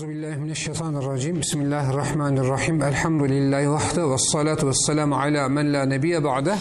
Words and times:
Euzubillahimineşşeytanirracim. 0.00 1.40
Bismillahirrahmanirrahim. 1.40 2.82
Elhamdülillahi 2.82 3.70
vahde 3.70 4.10
ve 4.10 4.18
salatu 4.18 4.66
ve 4.66 5.14
ala 5.14 5.48
men 5.48 5.72
la 5.72 5.84
nebiye 5.84 6.24
ba'de. 6.24 6.54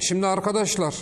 Şimdi 0.00 0.26
arkadaşlar 0.26 0.94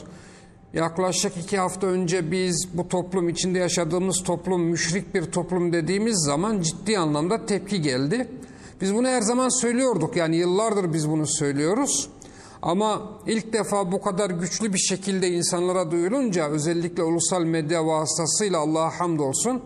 yaklaşık 0.74 1.36
iki 1.36 1.58
hafta 1.58 1.86
önce 1.86 2.30
biz 2.30 2.68
bu 2.74 2.88
toplum 2.88 3.28
içinde 3.28 3.58
yaşadığımız 3.58 4.22
toplum 4.22 4.62
müşrik 4.62 5.14
bir 5.14 5.24
toplum 5.24 5.72
dediğimiz 5.72 6.24
zaman 6.26 6.60
ciddi 6.60 6.98
anlamda 6.98 7.46
tepki 7.46 7.82
geldi. 7.82 8.28
Biz 8.80 8.94
bunu 8.94 9.08
her 9.08 9.20
zaman 9.20 9.60
söylüyorduk 9.60 10.16
yani 10.16 10.36
yıllardır 10.36 10.92
biz 10.92 11.10
bunu 11.10 11.26
söylüyoruz. 11.26 12.08
Ama 12.62 13.02
ilk 13.26 13.52
defa 13.52 13.92
bu 13.92 14.02
kadar 14.02 14.30
güçlü 14.30 14.72
bir 14.72 14.78
şekilde 14.78 15.28
insanlara 15.28 15.90
duyulunca 15.90 16.48
özellikle 16.48 17.02
ulusal 17.02 17.44
medya 17.44 17.86
vasıtasıyla 17.86 18.58
Allah'a 18.58 19.00
hamdolsun 19.00 19.62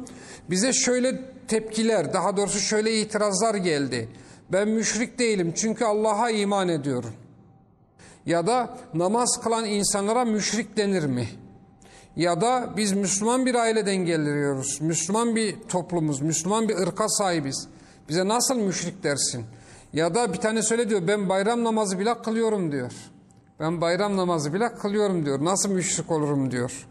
bize 0.51 0.73
şöyle 0.73 1.36
tepkiler 1.49 2.13
daha 2.13 2.37
doğrusu 2.37 2.59
şöyle 2.59 3.01
itirazlar 3.01 3.55
geldi. 3.55 4.09
Ben 4.53 4.69
müşrik 4.69 5.19
değilim 5.19 5.53
çünkü 5.57 5.85
Allah'a 5.85 6.31
iman 6.31 6.69
ediyorum. 6.69 7.13
Ya 8.27 8.47
da 8.47 8.79
namaz 8.95 9.41
kılan 9.43 9.65
insanlara 9.65 10.25
müşrik 10.25 10.77
denir 10.77 11.05
mi? 11.05 11.29
Ya 12.17 12.41
da 12.41 12.71
biz 12.77 12.93
Müslüman 12.93 13.47
bir 13.47 13.55
aileden 13.55 13.97
geliyoruz. 13.97 14.79
Müslüman 14.81 15.37
bir 15.37 15.57
toplumuz, 15.69 16.21
Müslüman 16.21 16.69
bir 16.69 16.77
ırka 16.77 17.09
sahibiz. 17.09 17.69
Bize 18.09 18.29
nasıl 18.29 18.57
müşrik 18.57 19.03
dersin? 19.05 19.45
Ya 19.93 20.15
da 20.15 20.33
bir 20.33 20.39
tane 20.39 20.63
söyle 20.63 20.91
diyor 20.91 21.07
ben 21.09 21.29
bayram 21.29 21.65
namazı 21.65 21.99
bile 21.99 22.23
kılıyorum 22.23 22.73
diyor. 22.73 22.93
Ben 23.61 23.81
bayram 23.81 24.17
namazı 24.17 24.55
bile 24.55 24.75
kılıyorum 24.75 25.27
diyor. 25.27 25.45
Nasıl 25.45 25.71
müşrik 25.71 26.11
olurum 26.11 26.51
diyor. 26.51 26.87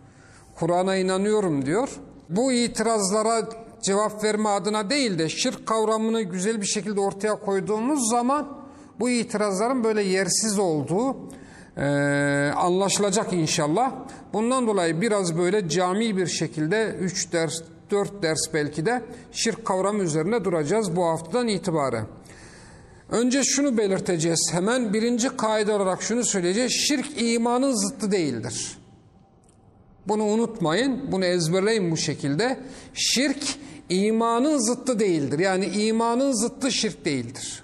Kur'an'a 0.56 0.95
inanıyorum 0.95 1.66
diyor. 1.66 1.90
Bu 2.30 2.52
itirazlara 2.52 3.50
cevap 3.86 4.23
verme 4.23 4.50
adına 4.50 4.89
değil 4.89 5.19
de 5.19 5.30
şirk 5.30 5.66
kavramını 5.66 6.22
güzel 6.22 6.61
bir 6.61 6.66
şekilde 6.66 7.00
ortaya 7.00 7.36
koyduğumuz 7.39 8.09
zaman 8.09 8.58
bu 9.00 9.09
itirazların 9.09 9.83
böyle 9.83 10.03
yersiz 10.03 10.59
olduğu 10.59 11.17
e, 11.78 11.86
anlaşılacak 12.56 13.33
inşallah. 13.33 13.91
Bundan 14.33 14.67
dolayı 14.67 15.02
biraz 15.02 15.38
böyle 15.38 15.69
cami 15.69 16.17
bir 16.17 16.28
şekilde 16.28 16.95
3 17.02 17.33
ders, 17.33 17.61
4 17.91 18.23
ders 18.23 18.39
belki 18.53 18.86
de 18.86 19.02
şirk 19.31 19.66
kavramı 19.66 20.03
üzerine 20.03 20.44
duracağız 20.44 20.95
bu 20.95 21.06
haftadan 21.06 21.47
itibaren. 21.47 22.06
Önce 23.09 23.44
şunu 23.44 23.78
belirteceğiz 23.78 24.50
hemen 24.52 24.94
birinci 24.94 25.38
kaide 25.38 25.72
olarak 25.72 26.02
şunu 26.02 26.23
söyleyeceğiz. 26.23 26.72
Şirk 26.72 27.22
imanın 27.22 27.88
zıttı 27.88 28.11
değildir. 28.11 28.78
Bunu 30.08 30.23
unutmayın, 30.23 31.11
bunu 31.11 31.25
ezberleyin 31.25 31.91
bu 31.91 31.97
şekilde. 31.97 32.59
Şirk 32.94 33.58
imanın 33.89 34.58
zıttı 34.58 35.00
değildir. 35.00 35.39
Yani 35.39 35.66
imanın 35.66 36.31
zıttı 36.31 36.72
şirk 36.72 37.05
değildir. 37.05 37.64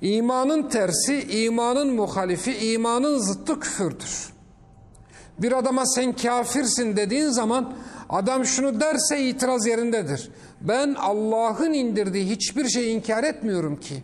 İmanın 0.00 0.68
tersi, 0.68 1.22
imanın 1.22 1.94
muhalifi, 1.94 2.72
imanın 2.72 3.18
zıttı 3.18 3.60
küfürdür. 3.60 4.34
Bir 5.38 5.52
adama 5.52 5.86
sen 5.86 6.12
kafirsin 6.12 6.96
dediğin 6.96 7.28
zaman 7.28 7.74
adam 8.08 8.44
şunu 8.44 8.80
derse 8.80 9.20
itiraz 9.20 9.66
yerindedir. 9.66 10.30
Ben 10.60 10.94
Allah'ın 10.94 11.72
indirdiği 11.72 12.30
hiçbir 12.30 12.68
şeyi 12.68 12.96
inkar 12.96 13.24
etmiyorum 13.24 13.80
ki. 13.80 14.02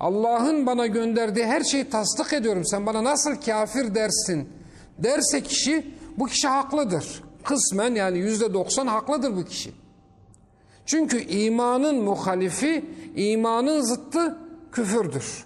Allah'ın 0.00 0.66
bana 0.66 0.86
gönderdiği 0.86 1.46
her 1.46 1.64
şeyi 1.64 1.90
tasdik 1.90 2.32
ediyorum. 2.32 2.64
Sen 2.64 2.86
bana 2.86 3.04
nasıl 3.04 3.34
kafir 3.34 3.94
dersin 3.94 4.48
derse 4.98 5.40
kişi 5.40 5.94
bu 6.16 6.26
kişi 6.26 6.48
haklıdır. 6.48 7.22
Kısmen 7.44 7.94
yani 7.94 8.18
yüzde 8.18 8.54
doksan 8.54 8.86
haklıdır 8.86 9.36
bu 9.36 9.44
kişi. 9.44 9.85
Çünkü 10.85 11.21
imanın 11.21 12.03
muhalifi, 12.03 12.85
imanın 13.15 13.81
zıttı 13.81 14.37
küfürdür. 14.71 15.45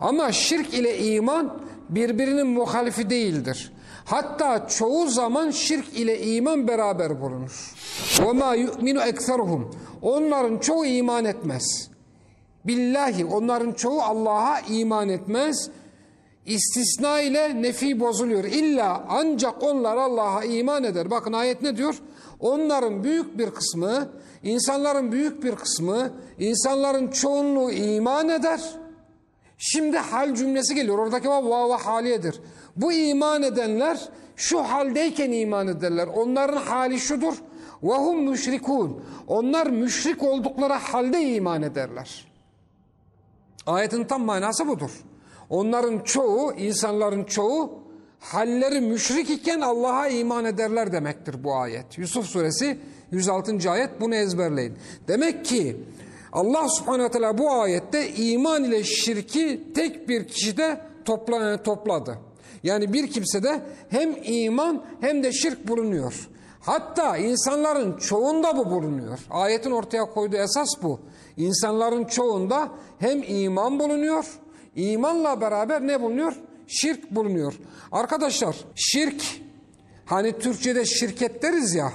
Ama 0.00 0.32
şirk 0.32 0.74
ile 0.74 0.98
iman 0.98 1.58
birbirinin 1.88 2.46
muhalifi 2.46 3.10
değildir. 3.10 3.72
Hatta 4.04 4.68
çoğu 4.68 5.08
zaman 5.08 5.50
şirk 5.50 5.98
ile 5.98 6.20
iman 6.22 6.68
beraber 6.68 7.20
bulunur. 7.20 7.74
وَمَا 8.16 8.56
يُؤْمِنُ 8.56 8.98
اَكْثَرُهُمْ 9.10 9.62
Onların 10.02 10.58
çoğu 10.58 10.86
iman 10.86 11.24
etmez. 11.24 11.90
Billahi 12.64 13.24
onların 13.24 13.72
çoğu 13.72 14.02
Allah'a 14.02 14.60
iman 14.60 15.08
etmez. 15.08 15.70
İstisna 16.46 17.20
ile 17.20 17.62
nefi 17.62 18.00
bozuluyor. 18.00 18.44
İlla 18.44 19.04
ancak 19.08 19.62
onlar 19.62 19.96
Allah'a 19.96 20.44
iman 20.44 20.84
eder. 20.84 21.10
Bakın 21.10 21.32
ayet 21.32 21.62
ne 21.62 21.76
diyor? 21.76 22.02
Onların 22.39 23.03
büyük 23.03 23.37
bir 23.37 23.49
kısmı, 23.49 24.09
insanların 24.43 25.11
büyük 25.11 25.43
bir 25.43 25.55
kısmı, 25.55 26.13
insanların 26.39 27.07
çoğunluğu 27.07 27.71
iman 27.71 28.29
eder. 28.29 28.61
Şimdi 29.57 29.97
hal 29.97 30.35
cümlesi 30.35 30.75
geliyor. 30.75 30.97
Oradaki 30.97 31.29
vav 31.29 31.49
vav 31.49 31.77
haliyedir. 31.77 32.41
Bu 32.75 32.93
iman 32.93 33.43
edenler 33.43 34.09
şu 34.35 34.59
haldeyken 34.59 35.31
iman 35.31 35.67
ederler. 35.67 36.07
Onların 36.07 36.57
hali 36.57 36.99
şudur. 36.99 37.35
Vahum 37.83 38.29
müşrikun. 38.29 39.03
Onlar 39.27 39.67
müşrik 39.67 40.23
oldukları 40.23 40.73
halde 40.73 41.21
iman 41.21 41.61
ederler. 41.61 42.27
Ayetin 43.67 44.03
tam 44.03 44.21
manası 44.21 44.67
budur. 44.67 44.91
Onların 45.49 45.99
çoğu, 45.99 46.53
insanların 46.53 47.23
çoğu 47.23 47.84
halleri 48.25 48.81
müşrik 48.81 49.29
iken 49.29 49.61
Allah'a 49.61 50.07
iman 50.07 50.45
ederler 50.45 50.91
demektir 50.91 51.43
bu 51.43 51.55
ayet. 51.55 51.97
Yusuf 51.97 52.25
suresi 52.25 52.77
106. 53.11 53.71
ayet 53.71 54.01
bunu 54.01 54.15
ezberleyin. 54.15 54.77
Demek 55.07 55.45
ki 55.45 55.77
Allah 56.33 56.69
subhanahu 56.69 57.09
teala 57.09 57.37
bu 57.37 57.51
ayette 57.51 58.09
iman 58.09 58.63
ile 58.63 58.83
şirki 58.83 59.63
tek 59.75 60.09
bir 60.09 60.27
kişide 60.27 60.81
topladı. 61.63 62.17
Yani 62.63 62.93
bir 62.93 63.07
kimsede 63.07 63.61
hem 63.89 64.15
iman 64.23 64.85
hem 65.01 65.23
de 65.23 65.31
şirk 65.31 65.67
bulunuyor. 65.67 66.29
Hatta 66.59 67.17
insanların 67.17 67.97
çoğunda 67.97 68.57
bu 68.57 68.71
bulunuyor. 68.71 69.19
Ayetin 69.29 69.71
ortaya 69.71 70.05
koyduğu 70.05 70.37
esas 70.37 70.69
bu. 70.83 70.99
İnsanların 71.37 72.05
çoğunda 72.05 72.69
hem 72.99 73.23
iman 73.27 73.79
bulunuyor, 73.79 74.25
imanla 74.75 75.41
beraber 75.41 75.87
ne 75.87 76.01
bulunuyor? 76.01 76.33
Şirk 76.67 77.11
bulunuyor. 77.11 77.53
Arkadaşlar 77.91 78.55
şirk, 78.75 79.23
hani 80.05 80.39
Türkçe'de 80.39 80.85
şirket 80.85 81.43
deriz 81.43 81.75
ya, 81.75 81.93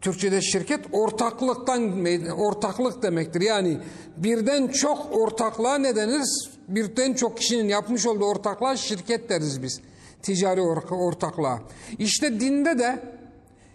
Türkçe'de 0.00 0.42
şirket 0.42 0.80
ortaklıktan 0.92 2.06
ortaklık 2.38 3.02
demektir. 3.02 3.40
Yani 3.40 3.78
birden 4.16 4.68
çok 4.68 5.16
ortaklığa 5.16 5.78
ne 5.78 5.96
deniriz? 5.96 6.50
Birden 6.68 7.14
çok 7.14 7.38
kişinin 7.38 7.68
yapmış 7.68 8.06
olduğu 8.06 8.24
ortaklığa 8.24 8.76
şirket 8.76 9.28
deriz 9.28 9.62
biz. 9.62 9.80
Ticari 10.22 10.60
ortaklığa. 10.90 11.60
İşte 11.98 12.40
dinde 12.40 12.78
de 12.78 13.19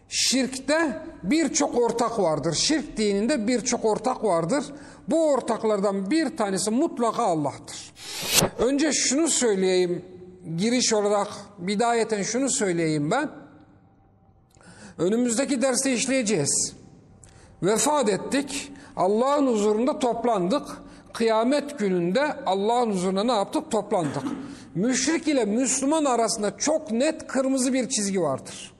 Şirkte 0.09 1.01
birçok 1.23 1.77
ortak 1.77 2.19
vardır. 2.19 2.53
Şirk 2.53 2.97
dininde 2.97 3.47
birçok 3.47 3.85
ortak 3.85 4.23
vardır. 4.23 4.65
Bu 5.07 5.31
ortaklardan 5.31 6.11
bir 6.11 6.37
tanesi 6.37 6.71
mutlaka 6.71 7.23
Allah'tır. 7.23 7.93
Önce 8.59 8.91
şunu 8.93 9.27
söyleyeyim, 9.27 10.05
giriş 10.57 10.93
olarak 10.93 11.27
bidayeten 11.57 12.23
şunu 12.23 12.49
söyleyeyim 12.49 13.11
ben. 13.11 13.29
Önümüzdeki 14.97 15.61
derste 15.61 15.93
işleyeceğiz. 15.93 16.73
Vefat 17.63 18.09
ettik, 18.09 18.71
Allah'ın 18.95 19.47
huzurunda 19.47 19.99
toplandık. 19.99 20.67
Kıyamet 21.13 21.79
gününde 21.79 22.35
Allah'ın 22.45 22.91
huzuruna 22.91 23.23
ne 23.23 23.31
yaptık? 23.31 23.71
Toplandık. 23.71 24.23
Müşrik 24.75 25.27
ile 25.27 25.45
Müslüman 25.45 26.05
arasında 26.05 26.57
çok 26.57 26.91
net 26.91 27.27
kırmızı 27.27 27.73
bir 27.73 27.89
çizgi 27.89 28.21
vardır. 28.21 28.74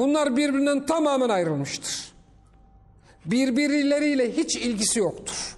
Bunlar 0.00 0.36
birbirinden 0.36 0.86
tamamen 0.86 1.28
ayrılmıştır. 1.28 2.12
Birbirleriyle 3.24 4.36
hiç 4.36 4.56
ilgisi 4.56 4.98
yoktur. 4.98 5.56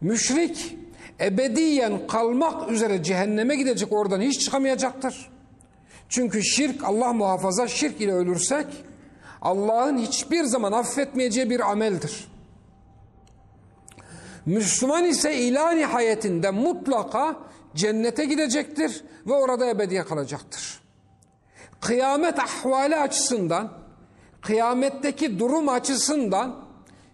Müşrik 0.00 0.76
ebediyen 1.20 2.06
kalmak 2.06 2.70
üzere 2.70 3.02
cehenneme 3.02 3.56
gidecek 3.56 3.92
oradan 3.92 4.20
hiç 4.20 4.40
çıkamayacaktır. 4.44 5.30
Çünkü 6.08 6.42
şirk 6.42 6.84
Allah 6.84 7.12
muhafaza 7.12 7.68
şirk 7.68 8.00
ile 8.00 8.12
ölürsek 8.12 8.66
Allah'ın 9.40 9.98
hiçbir 9.98 10.44
zaman 10.44 10.72
affetmeyeceği 10.72 11.50
bir 11.50 11.70
ameldir. 11.70 12.28
Müslüman 14.46 15.04
ise 15.04 15.34
ilah 15.34 15.74
nihayetinde 15.74 16.50
mutlaka 16.50 17.36
cennete 17.74 18.24
gidecektir 18.24 19.04
ve 19.26 19.32
orada 19.32 19.66
ebediye 19.66 20.04
kalacaktır 20.04 20.81
kıyamet 21.82 22.38
ahvali 22.38 22.96
açısından, 22.96 23.72
kıyametteki 24.40 25.38
durum 25.38 25.68
açısından 25.68 26.64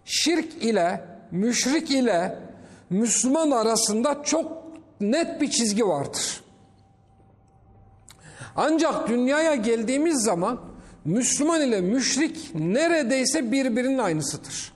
şirk 0.05 0.63
ile, 0.63 1.05
müşrik 1.31 1.91
ile 1.91 2.39
Müslüman 2.89 3.51
arasında 3.51 4.23
çok 4.23 4.51
net 5.01 5.41
bir 5.41 5.49
çizgi 5.49 5.87
vardır. 5.87 6.41
Ancak 8.55 9.09
dünyaya 9.09 9.55
geldiğimiz 9.55 10.23
zaman 10.23 10.61
Müslüman 11.05 11.61
ile 11.61 11.81
müşrik 11.81 12.55
neredeyse 12.55 13.51
birbirinin 13.51 13.97
aynısıdır. 13.97 14.73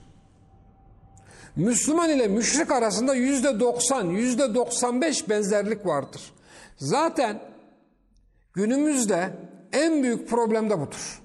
Müslüman 1.56 2.10
ile 2.10 2.28
müşrik 2.28 2.70
arasında 2.70 3.14
yüzde 3.14 3.60
doksan, 3.60 4.04
yüzde 4.06 4.54
doksan 4.54 5.00
beş 5.00 5.28
benzerlik 5.28 5.86
vardır. 5.86 6.32
Zaten 6.76 7.40
günümüzde 8.52 9.30
en 9.74 10.02
büyük 10.02 10.28
problem 10.28 10.70
de 10.70 10.80
budur. 10.80 11.22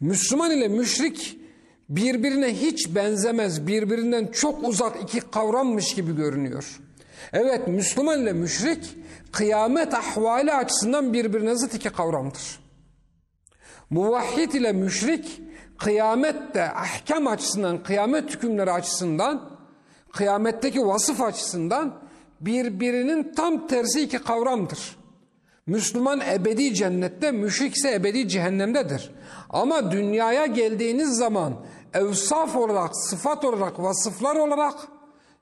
Müslüman 0.00 0.50
ile 0.50 0.68
müşrik 0.68 1.38
birbirine 1.88 2.60
hiç 2.60 2.94
benzemez, 2.94 3.66
birbirinden 3.66 4.26
çok 4.26 4.68
uzak 4.68 5.02
iki 5.02 5.20
kavrammış 5.20 5.94
gibi 5.94 6.16
görünüyor. 6.16 6.80
Evet 7.32 7.68
Müslüman 7.68 8.22
ile 8.22 8.32
müşrik 8.32 8.96
kıyamet 9.32 9.94
ahvali 9.94 10.52
açısından 10.52 11.12
birbirine 11.12 11.56
zıt 11.56 11.74
iki 11.74 11.90
kavramdır. 11.90 12.60
Muvahhid 13.90 14.52
ile 14.52 14.72
müşrik 14.72 15.40
kıyamette 15.78 16.64
ahkam 16.64 17.26
açısından, 17.26 17.82
kıyamet 17.82 18.34
hükümleri 18.34 18.72
açısından, 18.72 19.58
kıyametteki 20.12 20.86
vasıf 20.86 21.20
açısından 21.20 22.00
birbirinin 22.40 23.32
tam 23.34 23.66
tersi 23.66 24.00
iki 24.02 24.18
kavramdır. 24.18 24.97
Müslüman 25.68 26.20
ebedi 26.20 26.74
cennette, 26.74 27.32
müşrik 27.32 27.76
ise 27.76 27.94
ebedi 27.94 28.28
cehennemdedir. 28.28 29.10
Ama 29.50 29.90
dünyaya 29.90 30.46
geldiğiniz 30.46 31.16
zaman 31.16 31.54
evsaf 31.94 32.56
olarak, 32.56 32.96
sıfat 32.96 33.44
olarak, 33.44 33.82
vasıflar 33.82 34.36
olarak 34.36 34.74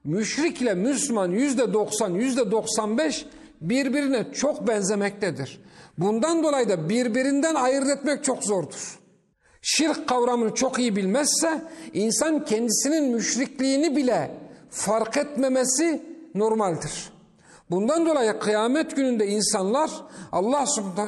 müşrikle 0.05 0.75
Müslüman 0.75 1.31
yüzde 1.31 1.73
doksan, 1.73 2.11
yüzde 2.11 2.51
doksan 2.51 2.99
beş 2.99 3.27
birbirine 3.61 4.33
çok 4.33 4.69
benzemektedir. 4.69 5.61
Bundan 5.99 6.43
dolayı 6.43 6.69
da 6.69 6.89
birbirinden 6.89 7.55
ayırt 7.55 7.89
etmek 7.89 8.25
çok 8.25 8.45
zordur. 8.45 8.99
Şirk 9.63 10.09
kavramını 10.09 10.55
çok 10.55 10.79
iyi 10.79 10.97
bilmezse 10.97 11.63
insan 11.93 12.45
kendisinin 12.45 13.15
müşrikliğini 13.15 13.97
bile 13.97 14.31
fark 14.71 15.17
etmemesi 15.17 16.03
normaldir. 16.35 17.16
Bundan 17.71 18.07
dolayı 18.07 18.39
kıyamet 18.39 18.97
gününde 18.97 19.27
insanlar 19.27 19.91
Allah 20.33 20.67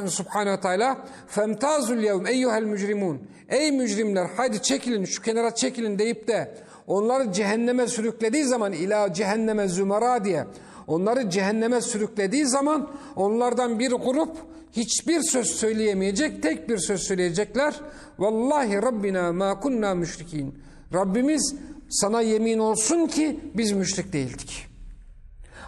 subhanehu 0.08 0.52
ve 0.56 0.60
teala 0.60 1.06
femtazul 1.26 1.96
yevm 1.96 2.26
eyyuhel 2.26 2.62
mücrimun. 2.62 3.22
Ey 3.48 3.72
mücrimler 3.72 4.26
haydi 4.36 4.62
çekilin 4.62 5.04
şu 5.04 5.22
kenara 5.22 5.54
çekilin. 5.54 5.98
deyip 5.98 6.28
de 6.28 6.54
onları 6.86 7.32
cehenneme 7.32 7.86
sürüklediği 7.86 8.44
zaman 8.44 8.72
ila 8.72 9.12
cehenneme 9.12 9.68
zümara 9.68 10.24
diye 10.24 10.46
onları 10.86 11.30
cehenneme 11.30 11.80
sürüklediği 11.80 12.46
zaman 12.46 12.90
onlardan 13.16 13.78
bir 13.78 13.90
grup 13.90 14.36
hiçbir 14.72 15.22
söz 15.22 15.46
söyleyemeyecek 15.46 16.42
tek 16.42 16.68
bir 16.68 16.78
söz 16.78 17.02
söyleyecekler. 17.02 17.74
Vallahi 18.18 18.76
Rabbina 18.76 19.32
ma 19.32 19.60
kunna 19.60 19.94
müşrikin. 19.94 20.54
Rabbimiz 20.94 21.54
sana 21.88 22.20
yemin 22.20 22.58
olsun 22.58 23.06
ki 23.06 23.40
biz 23.54 23.72
müşrik 23.72 24.12
değildik. 24.12 24.67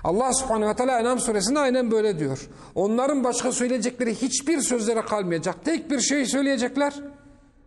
Allah 0.05 0.33
subhanehu 0.33 0.71
ve 0.71 0.77
teala 0.77 1.01
Enam 1.01 1.21
suresinde 1.21 1.59
aynen 1.59 1.91
böyle 1.91 2.19
diyor. 2.19 2.49
Onların 2.75 3.25
başka 3.25 3.53
söyleyecekleri 3.53 4.15
hiçbir 4.15 4.61
sözlere 4.61 5.03
kalmayacak. 5.03 5.65
Tek 5.65 5.91
bir 5.91 6.01
şey 6.01 6.27
söyleyecekler. 6.27 6.95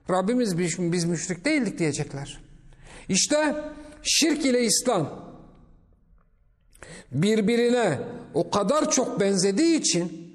Rabbimiz 0.09 0.57
biz, 0.57 0.79
biz 0.79 1.05
müşrik 1.05 1.45
değildik 1.45 1.79
diyecekler. 1.79 2.39
İşte 3.09 3.55
şirk 4.03 4.45
ile 4.45 4.63
İslam 4.65 5.33
birbirine 7.11 7.99
o 8.33 8.49
kadar 8.49 8.91
çok 8.91 9.19
benzediği 9.19 9.79
için 9.79 10.33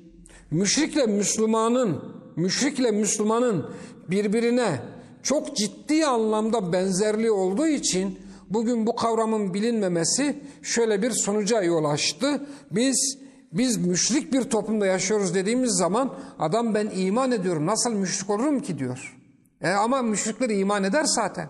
müşrikle 0.51 1.07
Müslümanın 1.07 2.19
müşrikle 2.37 2.91
Müslümanın 2.91 3.71
birbirine 4.11 4.81
çok 5.23 5.57
ciddi 5.57 6.07
anlamda 6.07 6.73
benzerliği 6.73 7.31
olduğu 7.31 7.67
için 7.67 8.19
bugün 8.51 8.87
bu 8.87 8.97
kavramın 8.97 9.55
bilinmemesi 9.55 10.43
şöyle 10.63 11.03
bir 11.03 11.11
sonuca 11.11 11.63
yol 11.63 11.85
açtı. 11.85 12.47
Biz 12.71 13.19
biz 13.53 13.77
müşrik 13.77 14.33
bir 14.33 14.43
toplumda 14.43 14.87
yaşıyoruz 14.87 15.35
dediğimiz 15.35 15.73
zaman 15.73 16.15
adam 16.39 16.75
ben 16.75 16.91
iman 16.95 17.33
ediyorum 17.33 17.67
nasıl 17.67 17.93
müşrik 17.93 18.31
olurum 18.31 18.61
ki 18.61 18.79
diyor. 18.79 19.19
E 19.61 19.71
ama 19.71 20.03
müşrikler 20.03 20.51
iman 20.51 20.85
eder 20.85 21.05
zaten. 21.05 21.49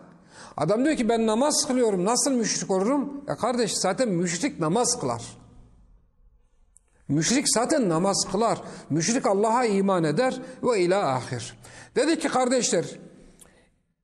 Adam 0.57 0.85
diyor 0.85 0.97
ki 0.97 1.09
ben 1.09 1.27
namaz 1.27 1.65
kılıyorum 1.69 2.05
nasıl 2.05 2.31
müşrik 2.31 2.71
olurum? 2.71 3.25
E 3.29 3.35
kardeş 3.35 3.73
zaten 3.77 4.09
müşrik 4.09 4.61
namaz 4.61 5.01
kılar. 5.01 5.23
Müşrik 7.09 7.45
zaten 7.49 7.89
namaz 7.89 8.27
kılar. 8.33 8.63
Müşrik 8.91 9.27
Allah'a 9.27 9.65
iman 9.65 10.05
eder 10.05 10.41
ve 10.63 10.81
ila 10.81 11.15
ahir. 11.15 11.59
Dedi 11.97 12.19
ki 12.19 12.29
kardeşler 12.29 12.85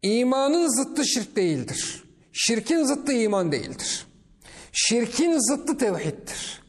imanın 0.02 0.68
zıttı 0.68 1.06
şirk 1.06 1.36
değildir. 1.36 2.03
Şirkin 2.33 2.83
zıttı 2.83 3.13
iman 3.13 3.51
değildir. 3.51 4.07
Şirkin 4.71 5.37
zıttı 5.37 5.77
tevhiddir. 5.77 6.61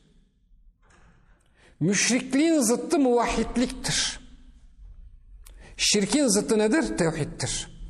Müşrikliğin 1.81 2.61
zıttı 2.61 2.99
muvahhidliktir. 2.99 4.21
Şirkin 5.77 6.27
zıttı 6.27 6.59
nedir? 6.59 6.97
Tevhiddir. 6.99 7.81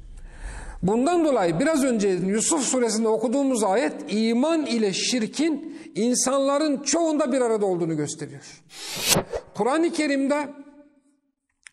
Bundan 0.83 1.25
dolayı 1.25 1.61
biraz 1.61 1.85
önce 1.85 2.09
Yusuf 2.09 2.63
suresinde 2.63 3.09
okuduğumuz 3.09 3.65
ayet 3.65 3.95
iman 4.09 4.67
ile 4.67 4.93
şirkin 4.93 5.81
insanların 5.95 6.83
çoğunda 6.83 7.33
bir 7.33 7.41
arada 7.41 7.67
olduğunu 7.67 7.97
gösteriyor. 7.97 8.63
Kur'an-ı 9.55 9.93
Kerim'de 9.93 10.49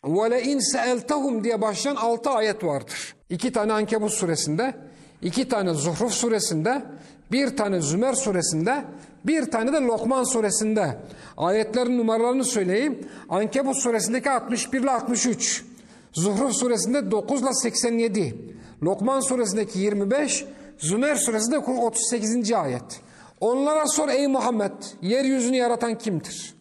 وَلَاِنْ 0.02 0.60
سَأَلْتَهُمْ 0.74 1.44
diye 1.44 1.60
başlayan 1.60 1.96
altı 1.96 2.30
ayet 2.30 2.64
vardır. 2.64 3.14
İki 3.30 3.52
tane 3.52 3.72
Ankebut 3.72 4.12
suresinde, 4.12 4.74
iki 5.23 5.47
tane 5.47 5.73
Zuhruf 5.73 6.13
suresinde, 6.13 6.83
bir 7.31 7.57
tane 7.57 7.81
Zümer 7.81 8.13
suresinde, 8.13 8.85
bir 9.25 9.51
tane 9.51 9.73
de 9.73 9.77
Lokman 9.77 10.23
suresinde. 10.23 10.97
Ayetlerin 11.37 11.97
numaralarını 11.97 12.45
söyleyeyim. 12.45 13.07
Ankebut 13.29 13.77
suresindeki 13.77 14.29
61 14.29 14.79
ile 14.79 14.91
63, 14.91 15.65
Zuhruf 16.13 16.53
suresinde 16.53 17.11
9 17.11 17.41
ile 17.41 17.53
87, 17.53 18.35
Lokman 18.83 19.19
suresindeki 19.19 19.79
25, 19.79 20.45
Zümer 20.77 21.15
suresinde 21.15 21.57
38. 21.57 22.51
ayet. 22.53 23.01
Onlara 23.39 23.87
sor 23.87 24.09
ey 24.09 24.27
Muhammed, 24.27 24.71
yeryüzünü 25.01 25.57
yaratan 25.57 25.97
kimdir? 25.97 26.55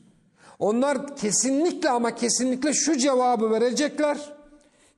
Onlar 0.58 1.16
kesinlikle 1.16 1.90
ama 1.90 2.14
kesinlikle 2.14 2.72
şu 2.72 2.98
cevabı 2.98 3.50
verecekler. 3.50 4.18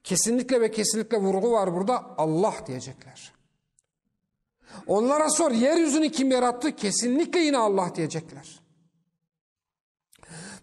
Kesinlikle 0.04 0.60
ve 0.60 0.70
kesinlikle 0.70 1.18
vurgu 1.18 1.52
var 1.52 1.74
burada. 1.74 2.02
Allah 2.18 2.54
diyecekler. 2.66 3.33
Onlara 4.87 5.29
sor 5.29 5.51
yeryüzünü 5.51 6.09
kim 6.09 6.31
yarattı? 6.31 6.75
Kesinlikle 6.75 7.39
yine 7.39 7.57
Allah 7.57 7.95
diyecekler. 7.95 8.59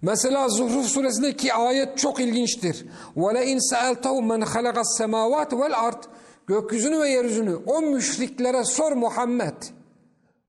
Mesela 0.03 0.49
Zuhruf 0.49 0.87
suresindeki 0.87 1.55
ayet 1.55 1.99
çok 1.99 2.21
ilginçtir. 2.21 2.87
وَلَاِنْ 3.17 3.59
سَأَلْتَهُمْ 3.73 4.25
مَنْ 4.33 4.45
خَلَقَ 4.45 4.79
السَّمَاوَاتِ 4.79 5.51
وَالْاَرْضِ 5.51 6.03
Gökyüzünü 6.47 7.01
ve 7.01 7.09
yeryüzünü 7.09 7.57
o 7.67 7.81
müşriklere 7.81 8.65
sor 8.65 8.93
Muhammed. 8.93 9.63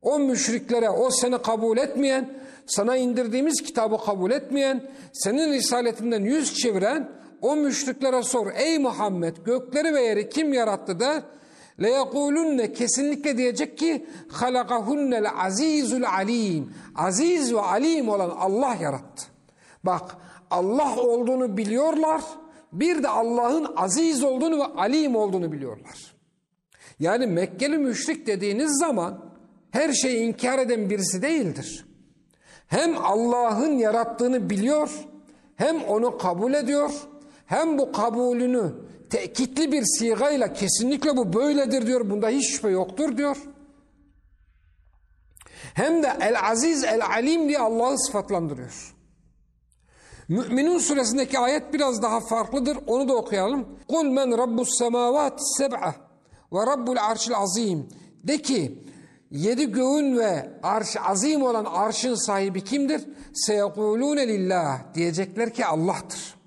O 0.01 0.19
müşriklere, 0.19 0.89
o 0.89 1.09
seni 1.11 1.41
kabul 1.41 1.77
etmeyen, 1.77 2.39
sana 2.65 2.97
indirdiğimiz 2.97 3.61
kitabı 3.61 3.97
kabul 4.05 4.31
etmeyen, 4.31 4.91
senin 5.13 5.51
risaletinden 5.51 6.21
yüz 6.23 6.55
çeviren 6.55 7.11
o 7.41 7.55
müşriklere 7.55 8.23
sor. 8.23 8.47
Ey 8.55 8.79
Muhammed 8.79 9.37
gökleri 9.45 9.93
ve 9.93 10.01
yeri 10.01 10.29
kim 10.29 10.53
yarattı 10.53 10.99
der. 10.99 11.23
leyekulunne 11.82 12.72
kesinlikle 12.72 13.36
diyecek 13.36 13.78
ki 13.78 14.06
halakahunnel 14.28 15.26
azizul 15.38 16.02
alim. 16.02 16.74
Aziz 16.94 17.54
ve 17.54 17.60
alim 17.60 18.08
olan 18.08 18.30
Allah 18.30 18.74
yarattı. 18.80 19.26
Bak 19.84 20.16
Allah 20.50 20.96
olduğunu 20.96 21.56
biliyorlar. 21.56 22.22
Bir 22.72 23.02
de 23.02 23.08
Allah'ın 23.08 23.66
aziz 23.76 24.24
olduğunu 24.24 24.58
ve 24.58 24.64
alim 24.64 25.16
olduğunu 25.16 25.52
biliyorlar. 25.52 26.14
Yani 26.98 27.26
Mekkeli 27.26 27.78
müşrik 27.78 28.26
dediğiniz 28.26 28.78
zaman 28.78 29.24
her 29.70 29.92
şeyi 29.92 30.18
inkar 30.18 30.58
eden 30.58 30.90
birisi 30.90 31.22
değildir. 31.22 31.86
Hem 32.66 32.98
Allah'ın 32.98 33.78
yarattığını 33.78 34.50
biliyor, 34.50 34.90
hem 35.56 35.82
onu 35.82 36.18
kabul 36.18 36.54
ediyor, 36.54 36.90
hem 37.46 37.78
bu 37.78 37.92
kabulünü 37.92 38.72
tekitli 39.12 39.72
bir 39.72 39.84
sigayla 39.98 40.52
kesinlikle 40.52 41.16
bu 41.16 41.32
böyledir 41.32 41.86
diyor, 41.86 42.10
bunda 42.10 42.28
hiç 42.28 42.50
şüphe 42.50 42.68
yoktur 42.68 43.16
diyor. 43.16 43.36
Hem 45.74 46.02
de 46.02 46.12
El-Aziz, 46.20 46.84
El-Alim 46.84 47.48
diye 47.48 47.58
Allah'ı 47.58 47.98
sıfatlandırıyor. 47.98 48.94
Müminun 50.28 50.78
suresindeki 50.78 51.38
ayet 51.38 51.74
biraz 51.74 52.02
daha 52.02 52.20
farklıdır. 52.20 52.78
Onu 52.86 53.08
da 53.08 53.14
okuyalım. 53.14 53.78
Kul 53.88 54.04
men 54.04 54.38
rabbus 54.38 54.78
semavat 54.78 55.56
seb'a 55.58 55.94
ve 56.52 56.66
rabbul 56.66 56.96
arşil 56.96 57.34
azim. 57.36 57.88
De 58.24 58.42
ki 58.42 58.84
yedi 59.30 59.72
göğün 59.72 60.18
ve 60.18 60.50
arş 60.62 60.96
azim 61.04 61.42
olan 61.42 61.64
arşın 61.64 62.14
sahibi 62.14 62.64
kimdir? 62.64 63.04
Seyekulune 63.34 64.28
lillah 64.28 64.94
diyecekler 64.94 65.54
ki 65.54 65.66
Allah'tır. 65.66 66.41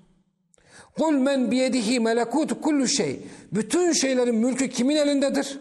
Kul 0.98 1.12
men 1.12 1.50
biyedihi 1.50 2.00
melekutu 2.00 2.60
kullu 2.60 2.88
şey. 2.88 3.20
Bütün 3.52 3.92
şeylerin 3.92 4.34
mülkü 4.34 4.68
kimin 4.68 4.96
elindedir? 4.96 5.60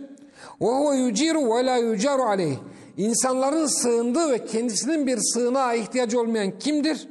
Ve 0.62 0.66
huve 0.66 0.98
yuciru 0.98 1.56
ve 1.56 1.66
la 1.66 1.78
yucaru 1.78 2.24
aleyh. 2.24 2.58
İnsanların 2.98 3.66
sığındığı 3.66 4.32
ve 4.32 4.46
kendisinin 4.46 5.08
bir 5.08 5.18
sığınağa 5.34 5.74
ihtiyacı 5.74 6.20
olmayan 6.20 6.60
kimdir? 6.60 7.08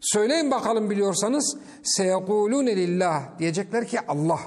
Söyleyin 0.00 0.50
bakalım 0.50 0.90
biliyorsanız. 0.90 1.56
Seyekulune 1.82 2.76
lillah. 2.76 3.38
Diyecekler 3.38 3.88
ki 3.88 3.98
Allah. 4.08 4.40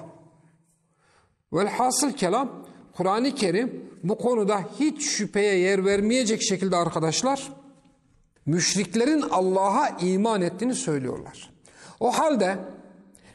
Velhasıl 1.54 2.12
kelam 2.12 2.66
Kur'an-ı 2.98 3.36
Kerim 3.36 3.92
bu 4.04 4.18
konuda 4.18 4.60
hiç 4.80 5.02
şüpheye 5.02 5.58
yer 5.58 5.86
vermeyecek 5.86 6.42
şekilde 6.42 6.76
arkadaşlar 6.76 7.54
müşriklerin 8.46 9.22
Allah'a 9.22 9.90
iman 9.90 10.42
ettiğini 10.42 10.76
söylüyorlar. 10.76 11.50
O 12.00 12.12
halde 12.12 12.58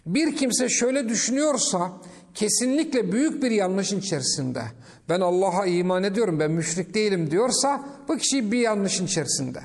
bir 0.07 0.37
kimse 0.37 0.69
şöyle 0.69 1.09
düşünüyorsa 1.09 1.93
kesinlikle 2.35 3.13
büyük 3.13 3.43
bir 3.43 3.51
yanlışın 3.51 4.01
içerisinde. 4.01 4.63
Ben 5.09 5.21
Allah'a 5.21 5.67
iman 5.67 6.03
ediyorum, 6.03 6.41
ben 6.41 6.51
müşrik 6.51 6.95
değilim 6.95 7.31
diyorsa 7.31 7.85
bu 8.09 8.17
kişi 8.17 8.53
bir 8.53 8.59
yanlışın 8.59 9.07
içerisinde. 9.07 9.61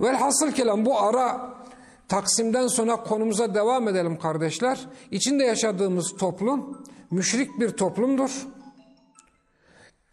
Velhasıl 0.00 0.52
kelam 0.52 0.86
bu 0.86 1.00
ara 1.00 1.52
Taksim'den 2.08 2.66
sonra 2.66 2.96
konumuza 2.96 3.54
devam 3.54 3.88
edelim 3.88 4.18
kardeşler. 4.18 4.80
İçinde 5.10 5.44
yaşadığımız 5.44 6.16
toplum 6.18 6.82
müşrik 7.10 7.60
bir 7.60 7.70
toplumdur. 7.70 8.46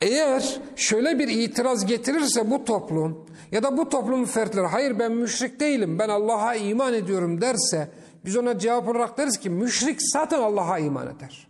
Eğer 0.01 0.59
şöyle 0.75 1.19
bir 1.19 1.27
itiraz 1.27 1.85
getirirse 1.85 2.51
bu 2.51 2.65
toplum 2.65 3.25
ya 3.51 3.63
da 3.63 3.77
bu 3.77 3.89
toplumun 3.89 4.25
fertleri 4.25 4.65
hayır 4.65 4.99
ben 4.99 5.11
müşrik 5.11 5.59
değilim 5.59 5.99
ben 5.99 6.09
Allah'a 6.09 6.55
iman 6.55 6.93
ediyorum 6.93 7.41
derse 7.41 7.91
biz 8.25 8.37
ona 8.37 8.59
cevap 8.59 8.87
olarak 8.87 9.17
deriz 9.17 9.37
ki 9.37 9.49
müşrik 9.49 9.99
zaten 10.13 10.41
Allah'a 10.41 10.79
iman 10.79 11.07
eder. 11.07 11.47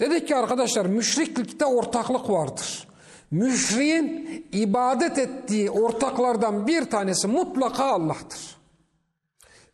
Dedik 0.00 0.28
ki 0.28 0.36
arkadaşlar 0.36 0.86
müşriklikte 0.86 1.64
ortaklık 1.64 2.30
vardır. 2.30 2.88
Müşriğin 3.30 4.46
ibadet 4.52 5.18
ettiği 5.18 5.70
ortaklardan 5.70 6.66
bir 6.66 6.84
tanesi 6.84 7.28
mutlaka 7.28 7.84
Allah'tır. 7.84 8.56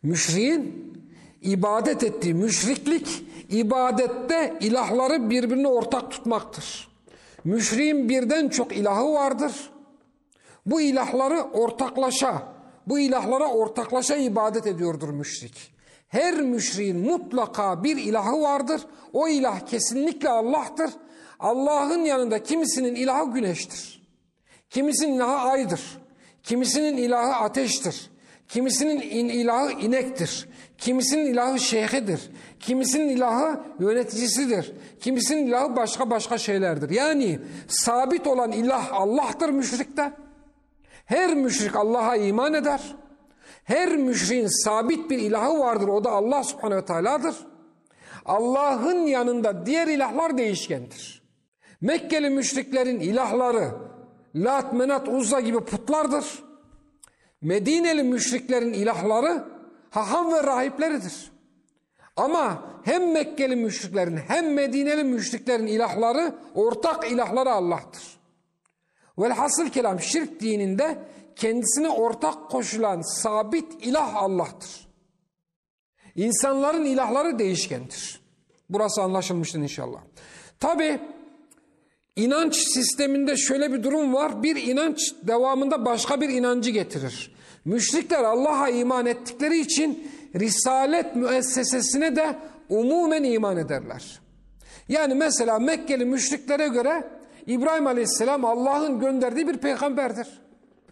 Müşriğin 0.03 0.93
ibadet 1.41 2.03
ettiği 2.03 2.33
müşriklik 2.33 3.25
ibadette 3.49 4.57
ilahları 4.61 5.29
birbirine 5.29 5.67
ortak 5.67 6.11
tutmaktır. 6.11 6.87
Müşriğin 7.43 8.09
birden 8.09 8.49
çok 8.49 8.77
ilahı 8.77 9.13
vardır. 9.13 9.69
Bu 10.65 10.81
ilahları 10.81 11.41
ortaklaşa, 11.41 12.43
bu 12.87 12.99
ilahlara 12.99 13.47
ortaklaşa 13.47 14.15
ibadet 14.15 14.67
ediyordur 14.67 15.09
müşrik. 15.09 15.72
Her 16.13 16.33
müşriğin 16.33 16.97
mutlaka 16.99 17.83
bir 17.83 17.97
ilahı 17.97 18.41
vardır. 18.41 18.81
O 19.13 19.27
ilah 19.27 19.59
kesinlikle 19.59 20.29
Allah'tır. 20.29 20.91
Allah'ın 21.39 21.99
yanında 22.05 22.43
kimisinin 22.43 22.95
ilahı 22.95 23.33
güneştir. 23.33 24.03
Kimisinin 24.69 25.13
ilahı 25.15 25.49
aydır. 25.49 25.81
Kimisinin 26.43 26.97
ilahı 26.97 27.35
ateştir. 27.35 28.11
Kimisinin 28.47 29.29
ilahı 29.29 29.71
inektir. 29.71 30.49
Kimisinin 30.77 31.25
ilahı 31.25 31.59
şeyhidir. 31.59 32.29
Kimisinin 32.59 33.09
ilahı 33.09 33.59
yöneticisidir. 33.79 34.73
Kimisinin 35.01 35.47
ilahı 35.47 35.75
başka 35.75 36.09
başka 36.09 36.37
şeylerdir. 36.37 36.89
Yani 36.89 37.39
sabit 37.67 38.27
olan 38.27 38.51
ilah 38.51 38.89
Allah'tır 38.91 39.49
müşrikte. 39.49 40.11
Her 41.05 41.33
müşrik 41.33 41.75
Allah'a 41.75 42.15
iman 42.15 42.53
eder. 42.53 42.95
Her 43.63 43.95
müşriğin 43.95 44.63
sabit 44.63 45.09
bir 45.09 45.19
ilahı 45.19 45.59
vardır. 45.59 45.87
O 45.87 46.03
da 46.03 46.11
Allah 46.11 46.43
subhanehu 46.43 46.77
ve 46.81 46.85
teala'dır. 46.85 47.35
Allah'ın 48.25 49.05
yanında 49.05 49.65
diğer 49.65 49.87
ilahlar 49.87 50.37
değişkendir. 50.37 51.23
Mekkeli 51.81 52.29
müşriklerin 52.29 52.99
ilahları 52.99 53.71
Lat, 54.35 54.73
Menat, 54.73 55.07
Uzza 55.07 55.39
gibi 55.39 55.59
putlardır. 55.59 56.43
Medineli 57.41 58.03
müşriklerin 58.03 58.73
ilahları 58.73 59.43
haham 59.89 60.33
ve 60.33 60.43
rahipleridir. 60.43 61.31
Ama 62.15 62.63
hem 62.83 63.11
Mekkeli 63.11 63.55
müşriklerin 63.55 64.17
hem 64.27 64.53
Medineli 64.53 65.03
müşriklerin 65.03 65.67
ilahları 65.67 66.35
ortak 66.55 67.11
ilahları 67.11 67.51
Allah'tır. 67.51 68.03
Velhasıl 69.17 69.69
kelam 69.69 69.99
şirk 69.99 70.39
dininde 70.39 70.97
kendisine 71.35 71.89
ortak 71.89 72.49
koşulan 72.49 73.01
sabit 73.01 73.85
ilah 73.85 74.15
Allah'tır. 74.15 74.87
İnsanların 76.15 76.85
ilahları 76.85 77.39
değişkendir. 77.39 78.21
Burası 78.69 79.01
anlaşılmıştır 79.01 79.59
inşallah. 79.59 79.99
Tabi 80.59 80.99
inanç 82.15 82.55
sisteminde 82.55 83.37
şöyle 83.37 83.73
bir 83.73 83.83
durum 83.83 84.13
var. 84.13 84.43
Bir 84.43 84.55
inanç 84.55 84.99
devamında 85.23 85.85
başka 85.85 86.21
bir 86.21 86.29
inancı 86.29 86.69
getirir. 86.69 87.35
Müşrikler 87.65 88.23
Allah'a 88.23 88.69
iman 88.69 89.05
ettikleri 89.05 89.59
için 89.59 90.11
Risalet 90.35 91.15
müessesesine 91.15 92.15
de 92.15 92.35
umumen 92.69 93.23
iman 93.23 93.57
ederler. 93.57 94.21
Yani 94.89 95.13
mesela 95.13 95.59
Mekkeli 95.59 96.05
müşriklere 96.05 96.67
göre 96.67 97.09
İbrahim 97.47 97.87
Aleyhisselam 97.87 98.45
Allah'ın 98.45 98.99
gönderdiği 98.99 99.47
bir 99.47 99.57
peygamberdir. 99.57 100.27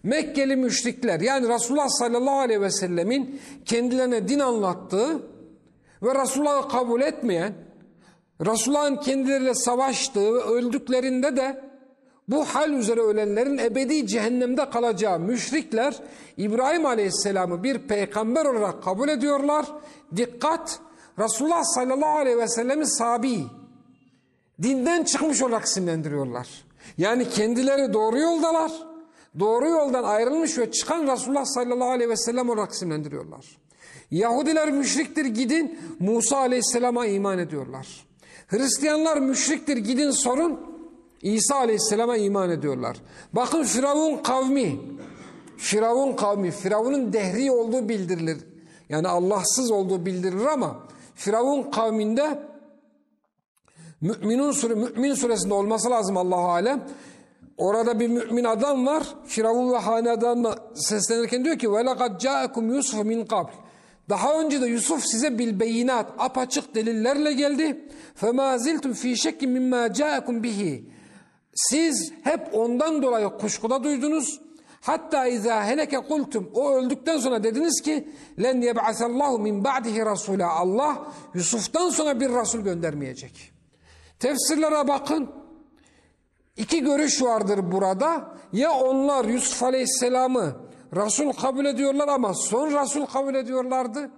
Mekkeli 0.03 0.55
müşrikler 0.55 1.19
yani 1.19 1.49
Resulullah 1.49 1.89
sallallahu 1.89 2.39
aleyhi 2.39 2.61
ve 2.61 2.71
sellemin 2.71 3.41
kendilerine 3.65 4.27
din 4.27 4.39
anlattığı 4.39 5.21
ve 6.03 6.21
Resulullah'ı 6.21 6.69
kabul 6.69 7.01
etmeyen, 7.01 7.53
Resulullah'ın 8.45 8.95
kendileriyle 8.95 9.53
savaştığı 9.53 10.33
ve 10.33 10.39
öldüklerinde 10.39 11.35
de 11.37 11.61
bu 12.27 12.45
hal 12.45 12.73
üzere 12.73 13.01
ölenlerin 13.01 13.57
ebedi 13.57 14.07
cehennemde 14.07 14.69
kalacağı 14.69 15.19
müşrikler 15.19 15.95
İbrahim 16.37 16.85
Aleyhisselam'ı 16.85 17.63
bir 17.63 17.77
peygamber 17.77 18.45
olarak 18.45 18.83
kabul 18.83 19.09
ediyorlar. 19.09 19.65
Dikkat! 20.15 20.79
Resulullah 21.19 21.63
sallallahu 21.63 22.17
aleyhi 22.17 22.37
ve 22.37 22.47
sellemi 22.47 22.87
sabi, 22.87 23.43
dinden 24.61 25.03
çıkmış 25.03 25.41
olarak 25.41 25.65
isimlendiriyorlar. 25.65 26.47
Yani 26.97 27.29
kendileri 27.29 27.93
doğru 27.93 28.19
yoldalar. 28.19 28.90
Doğru 29.39 29.69
yoldan 29.69 30.03
ayrılmış 30.03 30.57
ve 30.57 30.71
çıkan 30.71 31.07
Resulullah 31.07 31.45
sallallahu 31.45 31.89
aleyhi 31.89 32.09
ve 32.09 32.17
sellem 32.17 32.49
olarak 32.49 32.71
isimlendiriyorlar. 32.71 33.57
Yahudiler 34.11 34.71
müşriktir 34.71 35.25
gidin 35.25 35.79
Musa 35.99 36.37
aleyhisselama 36.37 37.05
iman 37.05 37.39
ediyorlar. 37.39 38.05
Hristiyanlar 38.47 39.17
müşriktir 39.17 39.77
gidin 39.77 40.11
sorun 40.11 40.59
İsa 41.21 41.55
aleyhisselama 41.55 42.17
iman 42.17 42.49
ediyorlar. 42.49 42.97
Bakın 43.33 43.63
Firavun 43.63 44.23
kavmi, 44.23 44.79
Firavun 45.57 46.13
kavmi, 46.13 46.51
Firavun'un 46.51 47.13
dehri 47.13 47.51
olduğu 47.51 47.89
bildirilir. 47.89 48.37
Yani 48.89 49.07
Allahsız 49.07 49.71
olduğu 49.71 50.05
bildirilir 50.05 50.45
ama 50.45 50.87
Firavun 51.15 51.71
kavminde 51.71 52.39
Müminun 54.01 54.51
sure, 54.51 54.75
Mümin 54.75 55.13
suresinde 55.13 55.53
olması 55.53 55.89
lazım 55.89 56.17
Allahu 56.17 56.47
alem. 56.47 56.87
Orada 57.60 58.00
bir 58.00 58.08
mümin 58.08 58.44
adam 58.44 58.86
var. 58.86 59.02
Firavun 59.24 59.72
ve 59.72 59.76
hanedanına 59.76 60.54
seslenirken 60.74 61.44
diyor 61.44 61.58
ki: 61.58 61.72
"Ve 61.72 61.86
lekad 61.86 62.20
ca'akum 62.20 62.74
Yusuf 62.74 63.04
min 63.04 63.26
qabl." 63.26 63.50
Daha 64.08 64.40
önce 64.40 64.60
de 64.60 64.66
Yusuf 64.66 65.04
size 65.04 65.38
bil 65.38 65.60
beyinat, 65.60 66.12
apaçık 66.18 66.74
delillerle 66.74 67.32
geldi. 67.32 67.88
فَمَا 68.20 68.56
زِلْتُمْ 68.56 68.94
ف۪ي 68.94 69.12
شَكٍ 69.12 69.38
مِمَّا 69.46 69.88
جَاءَكُمْ 69.88 70.42
bihi. 70.42 70.90
Siz 71.54 72.12
hep 72.24 72.54
ondan 72.54 73.02
dolayı 73.02 73.28
kuşkuda 73.28 73.84
duydunuz. 73.84 74.40
Hatta 74.80 75.26
izâ 75.26 75.64
heleke 75.64 75.96
kultum. 75.96 76.50
O 76.54 76.72
öldükten 76.72 77.18
sonra 77.18 77.44
dediniz 77.44 77.80
ki 77.80 78.08
len 78.42 78.60
yeb'asallahu 78.60 79.38
min 79.38 79.64
ba'dihi 79.64 80.06
rasula. 80.06 80.50
Allah 80.50 81.06
Yusuf'tan 81.34 81.90
sonra 81.90 82.20
bir 82.20 82.30
rasul 82.30 82.60
göndermeyecek. 82.60 83.52
Tefsirlere 84.18 84.88
bakın. 84.88 85.30
İki 86.57 86.83
görüş 86.83 87.21
vardır 87.21 87.71
burada. 87.71 88.35
Ya 88.53 88.71
onlar 88.71 89.25
Yusuf 89.25 89.63
Aleyhisselam'ı 89.63 90.55
Resul 90.95 91.31
kabul 91.31 91.65
ediyorlar 91.65 92.07
ama 92.07 92.33
son 92.33 92.81
Resul 92.81 93.05
kabul 93.05 93.35
ediyorlardı. 93.35 94.11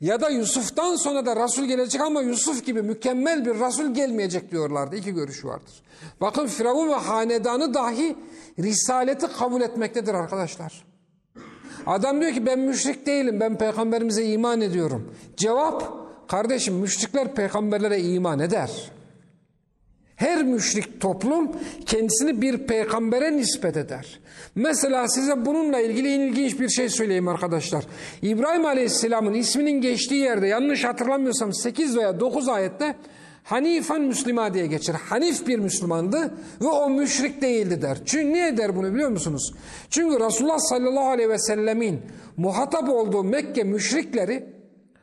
Ya 0.00 0.20
da 0.20 0.28
Yusuf'tan 0.28 0.96
sonra 0.96 1.26
da 1.26 1.44
Resul 1.44 1.64
gelecek 1.64 2.00
ama 2.00 2.20
Yusuf 2.22 2.64
gibi 2.64 2.82
mükemmel 2.82 3.44
bir 3.44 3.54
Resul 3.60 3.94
gelmeyecek 3.94 4.50
diyorlardı. 4.50 4.96
İki 4.96 5.14
görüş 5.14 5.44
vardır. 5.44 5.82
Bakın 6.20 6.46
Firavun 6.46 6.88
ve 6.88 6.94
hanedanı 6.94 7.74
dahi 7.74 8.16
Risaleti 8.58 9.26
kabul 9.38 9.60
etmektedir 9.60 10.14
arkadaşlar. 10.14 10.84
Adam 11.86 12.20
diyor 12.20 12.32
ki 12.32 12.46
ben 12.46 12.58
müşrik 12.58 13.06
değilim 13.06 13.40
ben 13.40 13.58
peygamberimize 13.58 14.24
iman 14.24 14.60
ediyorum. 14.60 15.14
Cevap 15.36 15.92
kardeşim 16.28 16.74
müşrikler 16.74 17.34
peygamberlere 17.34 18.00
iman 18.00 18.38
eder. 18.38 18.92
Her 20.22 20.42
müşrik 20.42 21.00
toplum 21.00 21.52
kendisini 21.86 22.42
bir 22.42 22.58
peygambere 22.58 23.36
nispet 23.36 23.76
eder. 23.76 24.20
Mesela 24.54 25.08
size 25.08 25.46
bununla 25.46 25.80
ilgili 25.80 26.08
ilginç 26.08 26.60
bir 26.60 26.68
şey 26.68 26.88
söyleyeyim 26.88 27.28
arkadaşlar. 27.28 27.84
İbrahim 28.22 28.66
Aleyhisselam'ın 28.66 29.34
isminin 29.34 29.80
geçtiği 29.80 30.22
yerde 30.22 30.46
yanlış 30.46 30.84
hatırlamıyorsam 30.84 31.54
8 31.54 31.96
veya 31.96 32.20
9 32.20 32.48
ayette 32.48 32.96
Hanifan 33.44 34.00
Müslüma 34.00 34.54
diye 34.54 34.66
geçer. 34.66 34.94
Hanif 35.08 35.46
bir 35.46 35.58
Müslümandı 35.58 36.34
ve 36.60 36.68
o 36.68 36.90
müşrik 36.90 37.42
değildi 37.42 37.82
der. 37.82 37.98
Çünkü 38.06 38.32
niye 38.32 38.56
der 38.56 38.76
bunu 38.76 38.94
biliyor 38.94 39.10
musunuz? 39.10 39.52
Çünkü 39.90 40.20
Resulullah 40.20 40.58
sallallahu 40.58 41.08
aleyhi 41.08 41.30
ve 41.30 41.38
sellemin 41.38 42.00
muhatap 42.36 42.88
olduğu 42.88 43.24
Mekke 43.24 43.64
müşrikleri 43.64 44.44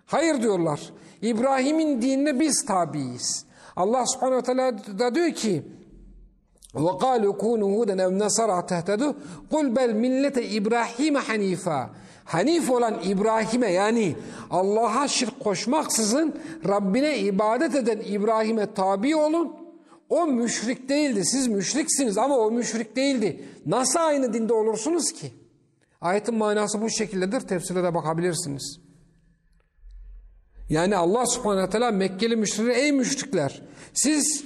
hayır 0.06 0.42
diyorlar. 0.42 0.80
İbrahim'in 1.22 2.02
dinine 2.02 2.40
biz 2.40 2.66
tabiiyiz. 2.66 3.49
Allah 3.79 4.07
subhanehu 4.07 4.38
ve 4.38 4.43
teala 4.43 4.79
da 4.99 5.14
diyor 5.14 5.31
ki 5.31 5.62
وَقَالُوا 6.75 7.35
كُونُوا 7.43 7.71
هُودًا 7.76 7.95
اَوْ 8.05 8.11
نَصَرَى 8.25 8.59
تَهْتَدُوا 8.71 9.12
قُلْ 9.53 9.67
بَلْ 9.76 9.91
مِلَّةَ 10.05 10.41
İbrahim 10.41 11.14
hanifa. 11.14 11.91
Hanif 12.25 12.71
olan 12.71 13.00
İbrahim'e 13.05 13.73
yani 13.73 14.17
Allah'a 14.50 15.09
şirk 15.09 15.41
koşmaksızın 15.41 16.35
Rabbine 16.69 17.19
ibadet 17.19 17.75
eden 17.75 18.00
İbrahim'e 18.07 18.75
tabi 18.75 19.17
olun. 19.17 19.53
O 20.09 20.26
müşrik 20.26 20.88
değildi. 20.88 21.25
Siz 21.25 21.49
müşriksiniz 21.49 22.19
ama 22.19 22.38
o 22.38 22.50
müşrik 22.50 22.97
değildi. 22.97 23.45
Nasıl 23.67 24.00
aynı 24.00 24.33
dinde 24.35 24.53
olursunuz 24.53 25.12
ki? 25.12 25.33
Ayetin 26.00 26.35
manası 26.35 26.83
bu 26.83 26.91
şekildedir. 26.91 27.41
Tefsire 27.41 27.83
de 27.83 27.95
bakabilirsiniz. 27.95 28.81
Yani 30.70 30.96
Allah 30.96 31.26
subhanahu 31.26 31.70
teala 31.70 31.92
Mekkeli 31.92 32.36
müşrikler 32.36 32.76
ey 32.76 32.92
müşrikler 32.92 33.62
siz 33.94 34.44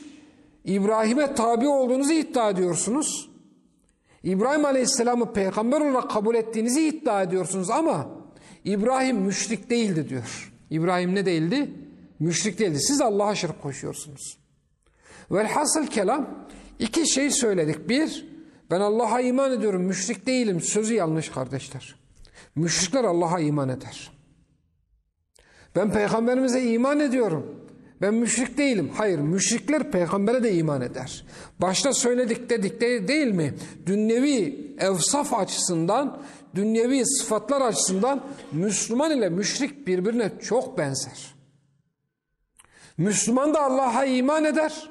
İbrahim'e 0.65 1.35
tabi 1.35 1.67
olduğunuzu 1.67 2.13
iddia 2.13 2.49
ediyorsunuz. 2.49 3.29
İbrahim 4.23 4.65
Aleyhisselam'ı 4.65 5.33
peygamber 5.33 5.81
olarak 5.81 6.11
kabul 6.11 6.35
ettiğinizi 6.35 6.87
iddia 6.87 7.23
ediyorsunuz 7.23 7.69
ama 7.69 8.09
İbrahim 8.65 9.17
müşrik 9.17 9.69
değildi 9.69 10.09
diyor. 10.09 10.53
İbrahim 10.69 11.15
ne 11.15 11.25
değildi? 11.25 11.73
Müşrik 12.19 12.59
değildi. 12.59 12.79
Siz 12.79 13.01
Allah'a 13.01 13.35
şirk 13.35 13.61
koşuyorsunuz. 13.61 14.37
Velhasıl 15.31 15.87
kelam 15.87 16.47
iki 16.79 17.09
şey 17.13 17.31
söyledik. 17.31 17.89
Bir, 17.89 18.27
ben 18.71 18.79
Allah'a 18.79 19.21
iman 19.21 19.51
ediyorum, 19.51 19.83
müşrik 19.83 20.25
değilim. 20.25 20.61
Sözü 20.61 20.93
yanlış 20.93 21.29
kardeşler. 21.29 21.95
Müşrikler 22.55 23.03
Allah'a 23.03 23.39
iman 23.39 23.69
eder. 23.69 24.12
Ben 25.75 25.91
peygamberimize 25.91 26.63
iman 26.63 26.99
ediyorum. 26.99 27.63
Ben 28.01 28.13
müşrik 28.13 28.57
değilim. 28.57 28.91
Hayır, 28.95 29.19
müşrikler 29.19 29.91
peygambere 29.91 30.43
de 30.43 30.53
iman 30.53 30.81
eder. 30.81 31.25
Başta 31.59 31.93
söyledik 31.93 32.49
dedik 32.49 32.81
de, 32.81 33.07
değil 33.07 33.27
mi? 33.27 33.53
Dünyevi 33.85 34.67
evsaf 34.79 35.33
açısından, 35.33 36.21
dünyevi 36.55 37.05
sıfatlar 37.05 37.61
açısından 37.61 38.23
Müslüman 38.51 39.11
ile 39.11 39.29
müşrik 39.29 39.87
birbirine 39.87 40.31
çok 40.41 40.77
benzer. 40.77 41.35
Müslüman 42.97 43.53
da 43.53 43.61
Allah'a 43.61 44.05
iman 44.05 44.43
eder, 44.43 44.89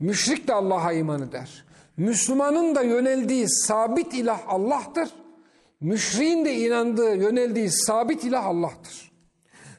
müşrik 0.00 0.48
de 0.48 0.54
Allah'a 0.54 0.92
iman 0.92 1.22
eder. 1.22 1.64
Müslümanın 1.96 2.74
da 2.74 2.82
yöneldiği 2.82 3.48
sabit 3.48 4.14
ilah 4.14 4.40
Allah'tır. 4.46 5.08
Müşriğin 5.80 6.44
de 6.44 6.54
inandığı, 6.54 7.16
yöneldiği 7.16 7.70
sabit 7.70 8.24
ilah 8.24 8.46
Allah'tır. 8.46 9.07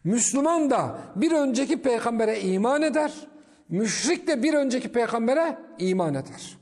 Müslüman 0.03 0.69
da 0.69 0.99
bir 1.15 1.31
önceki 1.31 1.81
peygambere 1.81 2.41
iman 2.41 2.81
eder. 2.81 3.13
Müşrik 3.69 4.27
de 4.27 4.43
bir 4.43 4.53
önceki 4.53 4.91
peygambere 4.91 5.57
iman 5.79 6.13
eder. 6.13 6.57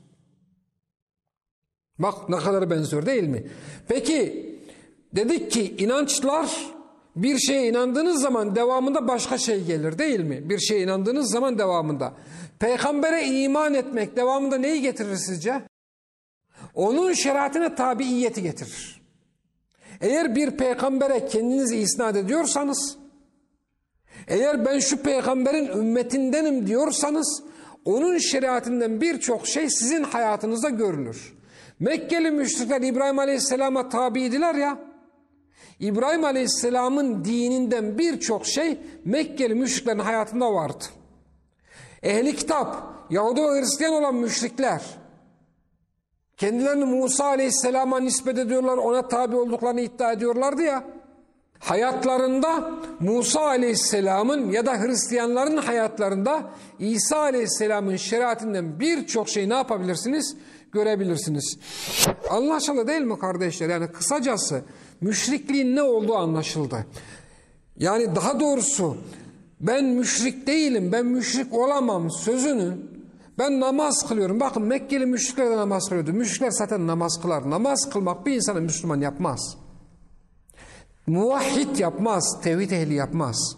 Bak 1.98 2.28
ne 2.28 2.36
kadar 2.36 2.70
benziyor 2.70 3.06
değil 3.06 3.28
mi? 3.28 3.46
Peki 3.88 4.48
dedik 5.12 5.50
ki 5.50 5.76
inançlar 5.78 6.66
bir 7.16 7.38
şeye 7.38 7.68
inandığınız 7.68 8.22
zaman 8.22 8.56
devamında 8.56 9.08
başka 9.08 9.38
şey 9.38 9.64
gelir 9.64 9.98
değil 9.98 10.20
mi? 10.20 10.50
Bir 10.50 10.58
şeye 10.58 10.82
inandığınız 10.82 11.30
zaman 11.30 11.58
devamında. 11.58 12.14
Peygambere 12.58 13.26
iman 13.26 13.74
etmek 13.74 14.16
devamında 14.16 14.58
neyi 14.58 14.82
getirir 14.82 15.16
sizce? 15.16 15.62
Onun 16.74 17.12
şeriatine 17.12 17.74
tabiiyeti 17.74 18.42
getirir. 18.42 19.02
Eğer 20.00 20.34
bir 20.34 20.50
peygambere 20.50 21.26
kendinizi 21.26 21.76
isnat 21.76 22.16
ediyorsanız 22.16 22.96
eğer 24.28 24.64
ben 24.64 24.78
şu 24.78 25.02
peygamberin 25.02 25.66
ümmetindenim 25.66 26.66
diyorsanız 26.66 27.42
onun 27.84 28.18
şeriatinden 28.18 29.00
birçok 29.00 29.46
şey 29.46 29.70
sizin 29.70 30.02
hayatınızda 30.02 30.68
görülür. 30.68 31.34
Mekkeli 31.80 32.30
müşrikler 32.30 32.80
İbrahim 32.80 33.18
Aleyhisselam'a 33.18 33.88
tabiydiler 33.88 34.54
ya. 34.54 34.78
İbrahim 35.80 36.24
Aleyhisselam'ın 36.24 37.24
dininden 37.24 37.98
birçok 37.98 38.46
şey 38.46 38.78
Mekkeli 39.04 39.54
müşriklerin 39.54 39.98
hayatında 39.98 40.52
vardı. 40.52 40.84
Ehli 42.02 42.36
kitap, 42.36 42.76
Yahudi 43.10 43.42
ve 43.42 43.60
Hristiyan 43.60 43.92
olan 43.92 44.14
müşrikler 44.14 44.82
kendilerini 46.36 46.84
Musa 46.84 47.24
Aleyhisselam'a 47.24 48.00
nispet 48.00 48.38
ediyorlar, 48.38 48.76
ona 48.76 49.08
tabi 49.08 49.36
olduklarını 49.36 49.80
iddia 49.80 50.12
ediyorlardı 50.12 50.62
ya. 50.62 50.84
Hayatlarında 51.58 52.70
Musa 53.00 53.40
Aleyhisselam'ın 53.40 54.50
ya 54.50 54.66
da 54.66 54.80
Hristiyanların 54.80 55.56
hayatlarında 55.56 56.50
İsa 56.78 57.18
Aleyhisselam'ın 57.18 57.96
şeriatinden 57.96 58.80
birçok 58.80 59.28
şey 59.28 59.48
ne 59.48 59.54
yapabilirsiniz? 59.54 60.36
Görebilirsiniz. 60.72 61.58
Anlaşıldı 62.30 62.86
değil 62.86 63.02
mi 63.02 63.18
kardeşler? 63.18 63.68
Yani 63.68 63.88
kısacası 63.92 64.62
müşrikliğin 65.00 65.76
ne 65.76 65.82
olduğu 65.82 66.14
anlaşıldı. 66.14 66.86
Yani 67.76 68.16
daha 68.16 68.40
doğrusu 68.40 68.96
ben 69.60 69.84
müşrik 69.84 70.46
değilim, 70.46 70.92
ben 70.92 71.06
müşrik 71.06 71.54
olamam 71.54 72.10
sözünün 72.10 72.90
ben 73.38 73.60
namaz 73.60 74.08
kılıyorum. 74.08 74.40
Bakın 74.40 74.62
Mekkeli 74.62 75.06
müşrikler 75.06 75.50
de 75.50 75.56
namaz 75.56 75.88
kılıyordu. 75.88 76.12
Müşrikler 76.12 76.50
zaten 76.50 76.86
namaz 76.86 77.18
kılar. 77.22 77.50
Namaz 77.50 77.90
kılmak 77.90 78.26
bir 78.26 78.32
insanı 78.32 78.60
Müslüman 78.60 79.00
yapmaz. 79.00 79.56
Muvahhid 81.08 81.76
yapmaz, 81.76 82.40
tevhid 82.42 82.70
ehli 82.70 82.94
yapmaz. 82.94 83.56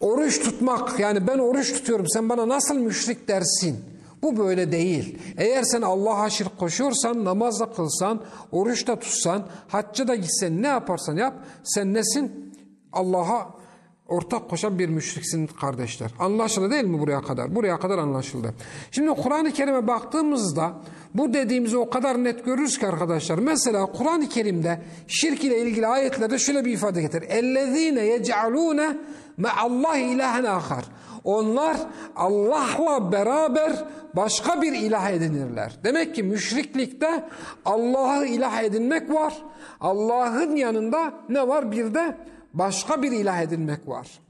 Oruç 0.00 0.40
tutmak, 0.40 1.00
yani 1.00 1.26
ben 1.26 1.38
oruç 1.38 1.72
tutuyorum, 1.72 2.06
sen 2.08 2.28
bana 2.28 2.48
nasıl 2.48 2.74
müşrik 2.74 3.28
dersin? 3.28 3.84
Bu 4.22 4.36
böyle 4.36 4.72
değil. 4.72 5.18
Eğer 5.36 5.62
sen 5.62 5.82
Allah'a 5.82 6.30
şirk 6.30 6.58
koşuyorsan, 6.58 7.24
namaz 7.24 7.60
da 7.60 7.72
kılsan, 7.72 8.22
oruç 8.52 8.86
da 8.86 8.98
tutsan, 8.98 9.46
hacca 9.68 10.08
da 10.08 10.14
gitsen, 10.14 10.62
ne 10.62 10.66
yaparsan 10.66 11.16
yap, 11.16 11.34
sen 11.64 11.94
nesin? 11.94 12.54
Allah'a 12.92 13.63
ortak 14.09 14.49
koşan 14.49 14.79
bir 14.79 14.89
müşriksin 14.89 15.47
kardeşler. 15.47 16.11
Anlaşıldı 16.19 16.71
değil 16.71 16.83
mi 16.83 16.99
buraya 16.99 17.21
kadar? 17.21 17.55
Buraya 17.55 17.79
kadar 17.79 17.97
anlaşıldı. 17.97 18.53
Şimdi 18.91 19.21
Kur'an-ı 19.21 19.51
Kerim'e 19.51 19.87
baktığımızda 19.87 20.73
bu 21.13 21.33
dediğimizi 21.33 21.77
o 21.77 21.89
kadar 21.89 22.23
net 22.23 22.45
görürüz 22.45 22.79
ki 22.79 22.87
arkadaşlar. 22.87 23.37
Mesela 23.37 23.85
Kur'an-ı 23.85 24.29
Kerim'de 24.29 24.81
şirk 25.07 25.43
ile 25.43 25.61
ilgili 25.61 25.87
ayetlerde 25.87 26.39
şöyle 26.39 26.65
bir 26.65 26.71
ifade 26.71 27.01
getirir. 27.01 27.29
اَلَّذ۪ينَ 27.29 27.99
يَجْعَلُونَ 27.99 28.95
مَعَ 29.39 29.55
اللّٰهِ 29.67 30.15
اِلَٰهًا 30.15 30.59
آخَرٍ 30.59 30.83
Onlar 31.23 31.77
Allah'la 32.15 33.11
beraber 33.11 33.85
başka 34.15 34.61
bir 34.61 34.73
ilah 34.73 35.09
edinirler. 35.09 35.79
Demek 35.83 36.15
ki 36.15 36.23
müşriklikte 36.23 37.29
Allah'ı 37.65 38.25
ilah 38.25 38.63
edinmek 38.63 39.13
var. 39.13 39.33
Allah'ın 39.81 40.55
yanında 40.55 41.13
ne 41.29 41.47
var? 41.47 41.71
Bir 41.71 41.93
de 41.93 42.17
başka 42.54 43.02
bir 43.02 43.12
ilah 43.12 43.42
edinmek 43.42 43.88
var. 43.88 44.20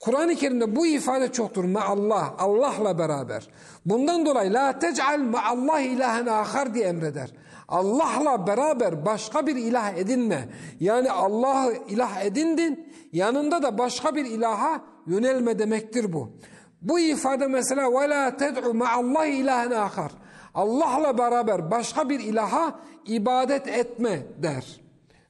Kur'an-ı 0.00 0.34
Kerim'de 0.34 0.76
bu 0.76 0.86
ifade 0.86 1.32
çoktur. 1.32 1.64
Allah, 1.74 2.34
Allah'la 2.38 2.98
beraber. 2.98 3.48
Bundan 3.86 4.26
dolayı 4.26 4.52
la 4.52 4.78
tec'al 4.78 5.20
Allah 5.44 5.80
ilahen 5.80 6.26
ahar 6.26 6.74
diye 6.74 6.86
emreder. 6.86 7.32
Allah'la 7.68 8.46
beraber 8.46 9.06
başka 9.06 9.46
bir 9.46 9.56
ilah 9.56 9.94
edinme. 9.94 10.48
Yani 10.80 11.10
Allah'ı 11.10 11.74
ilah 11.88 12.24
edindin, 12.24 12.92
yanında 13.12 13.62
da 13.62 13.78
başka 13.78 14.14
bir 14.14 14.24
ilaha 14.24 14.84
yönelme 15.06 15.58
demektir 15.58 16.12
bu. 16.12 16.30
Bu 16.82 17.00
ifade 17.00 17.46
mesela 17.46 18.00
ve 18.00 18.08
la 18.08 18.36
ted'u 18.36 18.84
Allah 18.94 19.26
ilahen 19.26 19.70
ahar. 19.70 20.12
Allah'la 20.54 21.18
beraber 21.18 21.70
başka 21.70 22.08
bir 22.08 22.20
ilaha 22.20 22.80
ibadet 23.06 23.68
etme 23.68 24.22
der. 24.42 24.80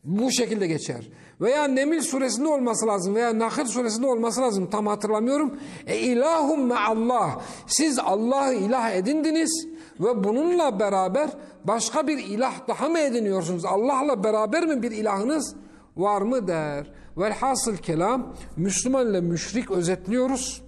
Bu 0.05 0.33
şekilde 0.33 0.67
geçer. 0.67 1.09
Veya 1.41 1.65
Nemil 1.65 2.01
suresinde 2.01 2.49
olması 2.49 2.87
lazım 2.87 3.15
veya 3.15 3.39
Nahl 3.39 3.65
suresinde 3.65 4.07
olması 4.07 4.41
lazım 4.41 4.71
tam 4.71 4.87
hatırlamıyorum. 4.87 5.59
E 5.87 5.99
ilahum 5.99 6.73
Allah. 6.73 7.43
Siz 7.67 7.99
Allah'ı 7.99 8.55
ilah 8.55 8.91
edindiniz 8.91 9.67
ve 10.01 10.25
bununla 10.25 10.81
beraber 10.81 11.31
başka 11.65 12.07
bir 12.07 12.19
ilah 12.19 12.69
daha 12.69 12.89
mı 12.89 12.99
ediniyorsunuz? 12.99 13.65
Allah'la 13.65 14.25
beraber 14.25 14.67
mi 14.67 14.83
bir 14.83 14.91
ilahınız 14.91 15.55
var 15.97 16.23
mı 16.23 16.49
der. 16.49 16.93
Velhasıl 17.17 17.77
kelam 17.77 18.35
Müslüman 18.57 19.11
ile 19.11 19.21
müşrik 19.21 19.71
özetliyoruz. 19.71 20.63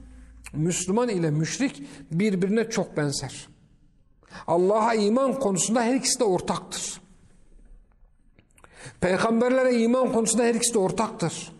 Müslüman 0.52 1.08
ile 1.08 1.30
müşrik 1.30 1.82
birbirine 2.10 2.70
çok 2.70 2.96
benzer. 2.96 3.48
Allah'a 4.46 4.94
iman 4.94 5.38
konusunda 5.38 5.82
her 5.82 5.94
ikisi 5.94 6.20
de 6.20 6.24
ortaktır. 6.24 7.00
Peygamberlere 9.00 9.74
iman 9.74 10.12
konusunda 10.12 10.42
her 10.42 10.54
ikisi 10.54 10.74
de 10.74 10.78
ortaktır. 10.78 11.52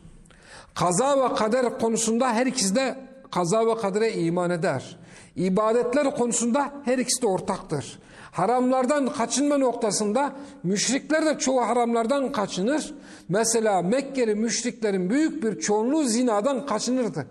Kaza 0.74 1.30
ve 1.30 1.34
kader 1.34 1.78
konusunda 1.78 2.32
her 2.32 2.46
ikisi 2.46 2.74
de 2.74 2.98
kaza 3.30 3.66
ve 3.66 3.76
kadere 3.76 4.12
iman 4.12 4.50
eder. 4.50 4.98
İbadetler 5.36 6.16
konusunda 6.16 6.72
her 6.84 6.98
ikisi 6.98 7.22
de 7.22 7.26
ortaktır. 7.26 7.98
Haramlardan 8.30 9.12
kaçınma 9.12 9.58
noktasında 9.58 10.32
müşrikler 10.62 11.26
de 11.26 11.38
çoğu 11.38 11.60
haramlardan 11.60 12.32
kaçınır. 12.32 12.94
Mesela 13.28 13.82
Mekkeli 13.82 14.34
müşriklerin 14.34 15.10
büyük 15.10 15.42
bir 15.42 15.60
çoğunluğu 15.60 16.04
zinadan 16.04 16.66
kaçınırdı. 16.66 17.26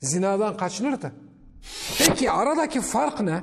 Zinadan 0.00 0.56
kaçınırdı. 0.56 1.12
Peki 1.98 2.30
aradaki 2.30 2.80
fark 2.80 3.20
ne? 3.20 3.40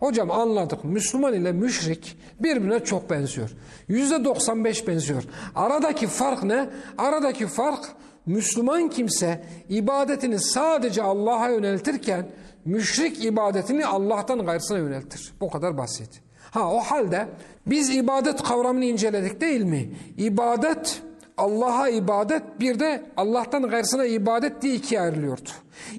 Hocam 0.00 0.30
anladık. 0.30 0.84
Müslüman 0.84 1.34
ile 1.34 1.52
müşrik 1.52 2.18
birbirine 2.40 2.84
çok 2.84 3.10
benziyor. 3.10 3.50
Yüzde 3.88 4.24
95 4.24 4.88
benziyor. 4.88 5.22
Aradaki 5.54 6.06
fark 6.06 6.42
ne? 6.42 6.68
Aradaki 6.98 7.46
fark 7.46 7.84
Müslüman 8.26 8.88
kimse 8.88 9.44
ibadetini 9.68 10.38
sadece 10.38 11.02
Allah'a 11.02 11.48
yöneltirken 11.48 12.30
müşrik 12.64 13.24
ibadetini 13.24 13.86
Allah'tan 13.86 14.46
gayrısına 14.46 14.78
yöneltir. 14.78 15.32
Bu 15.40 15.50
kadar 15.50 15.78
basit. 15.78 16.22
Ha 16.50 16.72
o 16.72 16.80
halde 16.80 17.28
biz 17.66 17.96
ibadet 17.96 18.42
kavramını 18.42 18.84
inceledik 18.84 19.40
değil 19.40 19.62
mi? 19.62 19.90
İbadet 20.16 21.02
Allah'a 21.36 21.88
ibadet 21.88 22.60
bir 22.60 22.80
de 22.80 23.02
Allah'tan 23.16 23.62
gayrısına 23.62 24.04
ibadet 24.04 24.62
diye 24.62 24.74
ikiye 24.74 25.00
ayrılıyordu. 25.00 25.50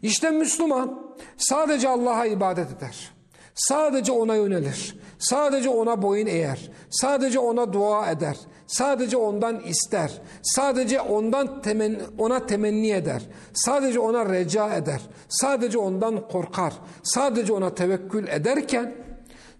İşte 0.01 0.29
Müslüman 0.29 1.13
sadece 1.37 1.89
Allah'a 1.89 2.25
ibadet 2.25 2.77
eder. 2.77 3.18
Sadece 3.59 4.11
ona 4.11 4.35
yönelir. 4.35 4.95
Sadece 5.19 5.69
ona 5.69 6.01
boyun 6.01 6.27
eğer. 6.27 6.71
Sadece 6.89 7.39
ona 7.39 7.73
dua 7.73 8.11
eder. 8.11 8.37
Sadece 8.67 9.17
ondan 9.17 9.59
ister. 9.59 10.11
Sadece 10.41 11.01
ondan 11.01 11.61
temen, 11.61 11.99
ona 12.17 12.45
temenni 12.45 12.91
eder. 12.91 13.21
Sadece 13.53 13.99
ona 13.99 14.33
reca 14.33 14.73
eder. 14.73 15.01
Sadece 15.29 15.77
ondan 15.77 16.27
korkar. 16.27 16.73
Sadece 17.03 17.53
ona 17.53 17.75
tevekkül 17.75 18.27
ederken 18.27 18.95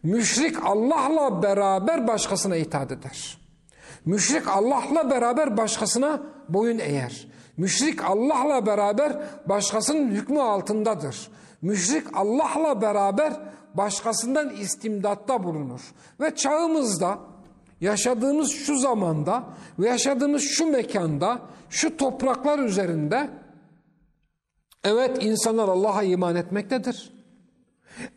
müşrik 0.03 0.65
Allah'la 0.65 1.43
beraber 1.43 2.07
başkasına 2.07 2.55
itaat 2.55 2.91
eder. 2.91 3.37
Müşrik 4.05 4.47
Allah'la 4.47 5.09
beraber 5.09 5.57
başkasına 5.57 6.21
boyun 6.49 6.79
eğer. 6.79 7.28
Müşrik 7.59 8.03
Allah'la 8.03 8.65
beraber 8.65 9.21
başkasının 9.45 10.11
hükmü 10.11 10.39
altındadır. 10.39 11.31
Müşrik 11.61 12.07
Allah'la 12.13 12.81
beraber 12.81 13.33
başkasından 13.73 14.49
istimdatta 14.49 15.43
bulunur. 15.43 15.81
Ve 16.19 16.35
çağımızda 16.35 17.19
yaşadığımız 17.81 18.51
şu 18.51 18.77
zamanda 18.77 19.43
ve 19.79 19.87
yaşadığımız 19.87 20.41
şu 20.41 20.71
mekanda, 20.71 21.39
şu 21.69 21.97
topraklar 21.97 22.59
üzerinde 22.59 23.29
evet 24.83 25.23
insanlar 25.23 25.67
Allah'a 25.67 26.03
iman 26.03 26.35
etmektedir. 26.35 27.13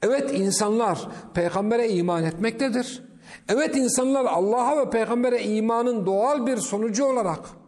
Evet 0.03 0.31
insanlar 0.35 1.09
peygambere 1.35 1.89
iman 1.89 2.25
etmektedir. 2.25 3.03
Evet 3.49 3.77
insanlar 3.77 4.25
Allah'a 4.25 4.79
ve 4.79 4.91
peygambere 4.91 5.43
imanın 5.43 6.07
doğal 6.07 6.47
bir 6.47 6.57
sonucu 6.57 7.05
olarak 7.05 7.62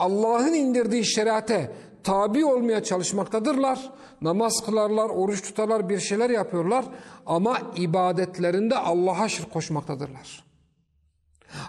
Allah'ın 0.00 0.52
indirdiği 0.52 1.04
şeriate 1.04 1.70
tabi 2.04 2.44
olmaya 2.44 2.82
çalışmaktadırlar. 2.82 3.90
Namaz 4.20 4.52
kılarlar, 4.66 5.08
oruç 5.08 5.42
tutarlar, 5.42 5.88
bir 5.88 6.00
şeyler 6.00 6.30
yapıyorlar 6.30 6.84
ama 7.26 7.58
ibadetlerinde 7.76 8.76
Allah'a 8.76 9.28
şirk 9.28 9.52
koşmaktadırlar. 9.52 10.44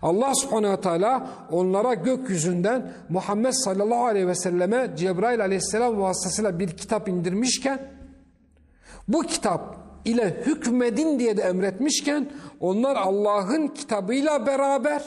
Allah 0.01 0.35
subhanehu 0.35 0.71
ve 0.71 0.81
teala 0.81 1.27
onlara 1.51 1.93
gökyüzünden 1.93 2.93
Muhammed 3.09 3.51
sallallahu 3.53 4.05
aleyhi 4.05 4.27
ve 4.27 4.35
selleme 4.35 4.91
Cebrail 4.97 5.41
aleyhisselam 5.41 6.01
vasıtasıyla 6.01 6.59
bir 6.59 6.77
kitap 6.77 7.07
indirmişken 7.07 7.91
bu 9.07 9.21
kitap 9.21 9.77
ile 10.05 10.43
hükmedin 10.45 11.19
diye 11.19 11.37
de 11.37 11.41
emretmişken 11.41 12.31
onlar 12.59 12.95
Allah'ın 12.95 13.67
kitabıyla 13.67 14.45
beraber 14.45 15.03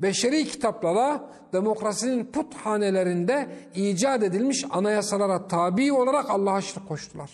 beşeri 0.00 0.44
kitaplara 0.44 1.30
demokrasinin 1.52 2.24
puthanelerinde 2.24 3.48
icat 3.74 4.22
edilmiş 4.22 4.64
anayasalara 4.70 5.48
tabi 5.48 5.92
olarak 5.92 6.30
Allah'a 6.30 6.60
şirk 6.60 6.88
koştular. 6.88 7.30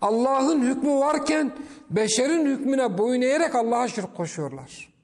Allah'ın 0.00 0.62
hükmü 0.62 0.90
varken 0.90 1.52
beşerin 1.90 2.46
hükmüne 2.46 2.98
boyun 2.98 3.22
eğerek 3.22 3.54
Allah'a 3.54 3.88
şirk 3.88 4.16
koşuyorlar. 4.16 4.96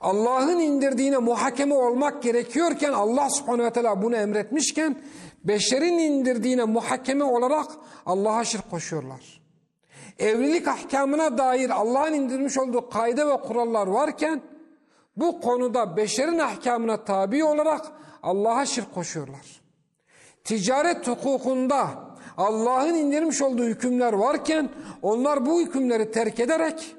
Allah'ın 0.00 0.58
indirdiğine 0.58 1.18
muhakeme 1.18 1.74
olmak 1.74 2.22
gerekiyorken 2.22 2.92
Allah 2.92 3.30
subhanehu 3.30 3.66
ve 3.66 3.72
teala 3.72 4.02
bunu 4.02 4.16
emretmişken 4.16 5.02
beşerin 5.44 5.98
indirdiğine 5.98 6.64
muhakeme 6.64 7.24
olarak 7.24 7.66
Allah'a 8.06 8.44
şirk 8.44 8.70
koşuyorlar. 8.70 9.45
Evlilik 10.18 10.68
ahkamına 10.68 11.38
dair 11.38 11.70
Allah'ın 11.70 12.12
indirmiş 12.12 12.58
olduğu 12.58 12.88
kaide 12.88 13.26
ve 13.26 13.36
kurallar 13.36 13.86
varken 13.86 14.42
bu 15.16 15.40
konuda 15.40 15.96
beşerin 15.96 16.38
ahkamına 16.38 17.04
tabi 17.04 17.44
olarak 17.44 17.86
Allah'a 18.22 18.66
şirk 18.66 18.94
koşuyorlar. 18.94 19.62
Ticaret 20.44 21.08
hukukunda 21.08 21.88
Allah'ın 22.36 22.94
indirmiş 22.94 23.42
olduğu 23.42 23.64
hükümler 23.64 24.12
varken 24.12 24.68
onlar 25.02 25.46
bu 25.46 25.60
hükümleri 25.60 26.10
terk 26.10 26.40
ederek 26.40 26.96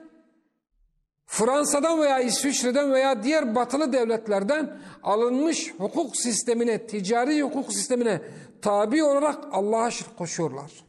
Fransa'dan 1.26 2.02
veya 2.02 2.20
İsviçre'den 2.20 2.94
veya 2.94 3.24
diğer 3.24 3.56
batılı 3.56 3.94
devletlerden 3.94 4.78
alınmış 5.04 5.74
hukuk 5.78 6.18
sistemine, 6.18 6.88
ticari 6.88 7.44
hukuk 7.44 7.74
sistemine 7.74 8.22
tabi 8.62 9.04
olarak 9.04 9.46
Allah'a 9.52 9.92
şirk 9.92 10.18
koşuyorlar. 10.18 10.87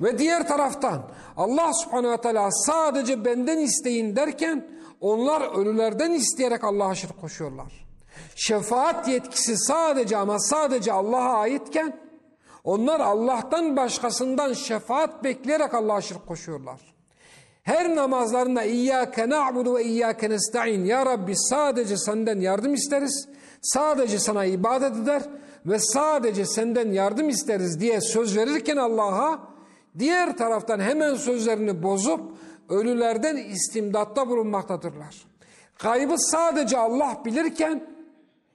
Ve 0.00 0.18
diğer 0.18 0.48
taraftan 0.48 1.02
Allah 1.36 1.72
subhanehu 1.72 2.12
ve 2.12 2.20
teala 2.20 2.50
sadece 2.50 3.24
benden 3.24 3.58
isteyin 3.58 4.16
derken 4.16 4.68
onlar 5.00 5.58
ölülerden 5.58 6.10
isteyerek 6.10 6.64
Allah'a 6.64 6.94
şirk 6.94 7.20
koşuyorlar. 7.20 7.86
Şefaat 8.36 9.08
yetkisi 9.08 9.56
sadece 9.56 10.16
ama 10.16 10.38
sadece 10.38 10.92
Allah'a 10.92 11.38
aitken 11.38 12.00
onlar 12.64 13.00
Allah'tan 13.00 13.76
başkasından 13.76 14.52
şefaat 14.52 15.24
bekleyerek 15.24 15.74
Allah'a 15.74 16.00
şirk 16.00 16.26
koşuyorlar. 16.26 16.80
Her 17.62 17.96
namazlarında 17.96 18.62
İyyâke 18.62 19.28
na'budu 19.28 19.74
ve 19.74 19.84
İyyâke 19.84 20.30
nesta'in. 20.30 20.84
Ya 20.84 21.06
Rabbi 21.06 21.32
sadece 21.36 21.96
senden 21.96 22.40
yardım 22.40 22.74
isteriz. 22.74 23.28
Sadece 23.62 24.18
sana 24.18 24.44
ibadet 24.44 24.96
eder 24.96 25.22
ve 25.66 25.78
sadece 25.78 26.46
senden 26.46 26.92
yardım 26.92 27.28
isteriz 27.28 27.80
diye 27.80 28.00
söz 28.00 28.36
verirken 28.36 28.76
Allah'a 28.76 29.57
diğer 29.98 30.36
taraftan 30.36 30.80
hemen 30.80 31.14
sözlerini 31.14 31.82
bozup 31.82 32.20
ölülerden 32.68 33.36
istimdatta 33.36 34.28
bulunmaktadırlar. 34.28 35.16
Kaybı 35.78 36.14
sadece 36.18 36.78
Allah 36.78 37.22
bilirken 37.24 37.86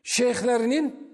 şeyhlerinin, 0.04 1.10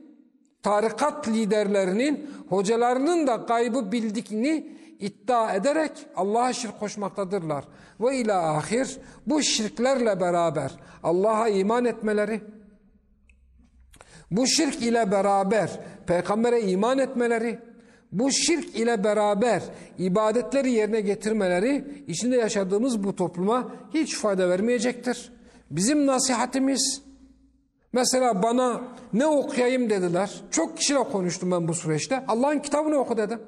tarikat 0.63 1.28
liderlerinin, 1.28 2.30
hocalarının 2.50 3.28
da 3.28 3.46
kaybı 3.46 3.92
bildikini 3.92 4.80
iddia 5.00 5.54
ederek 5.54 5.92
Allah'a 6.15 6.54
şirk 6.54 6.80
koşmaktadırlar. 6.80 7.65
Ve 8.00 8.18
ila 8.18 8.58
ahir 8.58 8.98
bu 9.28 9.42
şirklerle 9.42 10.20
beraber 10.20 10.72
Allah'a 11.04 11.50
iman 11.50 11.86
etmeleri, 11.86 12.42
bu 14.32 14.48
şirk 14.48 14.82
ile 14.82 15.12
beraber 15.12 15.80
peygambere 16.08 16.62
iman 16.62 16.98
etmeleri, 16.98 17.60
bu 18.12 18.32
şirk 18.32 18.76
ile 18.76 19.04
beraber 19.04 19.63
ibadetleri 19.98 20.72
yerine 20.72 21.02
getirmeleri 21.02 22.04
içinde 22.08 22.36
yaşadığımız 22.38 23.04
bu 23.04 23.15
topluma 23.15 23.72
hiç 23.93 24.15
fayda 24.15 24.50
vermeyecektir. 24.50 25.32
Bizim 25.72 26.06
nasihatimiz 26.08 27.02
mesela 27.93 28.43
bana 28.43 28.82
ne 29.13 29.26
okuyayım 29.26 29.89
dediler. 29.89 30.41
Çok 30.52 30.78
kişiyle 30.78 31.04
konuştum 31.04 31.52
ben 31.52 31.67
bu 31.67 31.74
süreçte. 31.74 32.24
Allah'ın 32.28 32.60
kitabını 32.60 32.95
oku 32.95 33.17
dedim. 33.17 33.39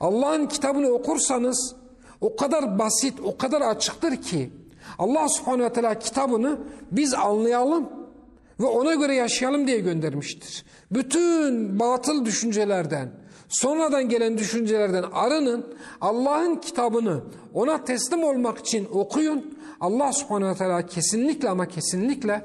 Allah'ın 0.00 0.46
kitabını 0.46 0.88
okursanız 0.88 1.76
o 2.20 2.36
kadar 2.36 2.78
basit, 2.78 3.20
o 3.24 3.36
kadar 3.36 3.60
açıktır 3.60 4.16
ki 4.16 4.50
Allah 4.98 5.28
subhanehu 5.28 5.64
ve 5.64 5.72
teala 5.72 5.98
kitabını 5.98 6.58
biz 6.90 7.14
anlayalım 7.14 7.88
ve 8.60 8.66
ona 8.66 8.94
göre 8.94 9.14
yaşayalım 9.14 9.66
diye 9.66 9.78
göndermiştir. 9.78 10.64
Bütün 10.90 11.78
batıl 11.78 12.24
düşüncelerden, 12.24 13.10
sonradan 13.50 14.08
gelen 14.08 14.38
düşüncelerden 14.38 15.04
arının, 15.12 15.74
Allah'ın 16.00 16.56
kitabını 16.56 17.24
ona 17.54 17.84
teslim 17.84 18.24
olmak 18.24 18.58
için 18.58 18.88
okuyun. 18.92 19.58
Allah 19.80 20.12
subhanehu 20.12 20.50
ve 20.50 20.54
teala 20.54 20.86
kesinlikle 20.86 21.48
ama 21.48 21.66
kesinlikle 21.68 22.42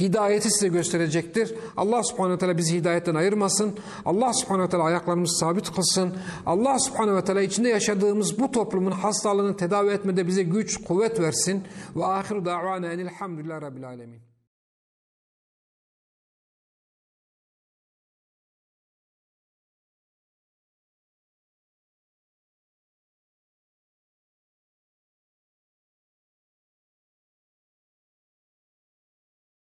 Hidayeti 0.00 0.50
size 0.50 0.68
gösterecektir. 0.68 1.54
Allah 1.76 2.02
subhanehu 2.02 2.34
ve 2.34 2.38
teala 2.38 2.58
bizi 2.58 2.74
hidayetten 2.76 3.14
ayırmasın. 3.14 3.78
Allah 4.04 4.32
subhanehu 4.32 4.64
ve 4.66 4.70
teala 4.70 4.84
ayaklarımızı 4.84 5.38
sabit 5.38 5.74
kılsın. 5.74 6.16
Allah 6.46 6.78
subhanehu 6.78 7.16
ve 7.16 7.24
teala 7.24 7.42
içinde 7.42 7.68
yaşadığımız 7.68 8.38
bu 8.38 8.50
toplumun 8.50 8.90
hastalığını 8.90 9.56
tedavi 9.56 9.90
etmede 9.90 10.26
bize 10.26 10.42
güç, 10.42 10.84
kuvvet 10.84 11.20
versin. 11.20 11.64
Ve 11.96 12.04
ahiru 12.04 12.44
da'vana 12.44 12.92
enilhamdülillah 12.92 13.62
rabbil 13.62 13.88
alemin. 13.88 14.29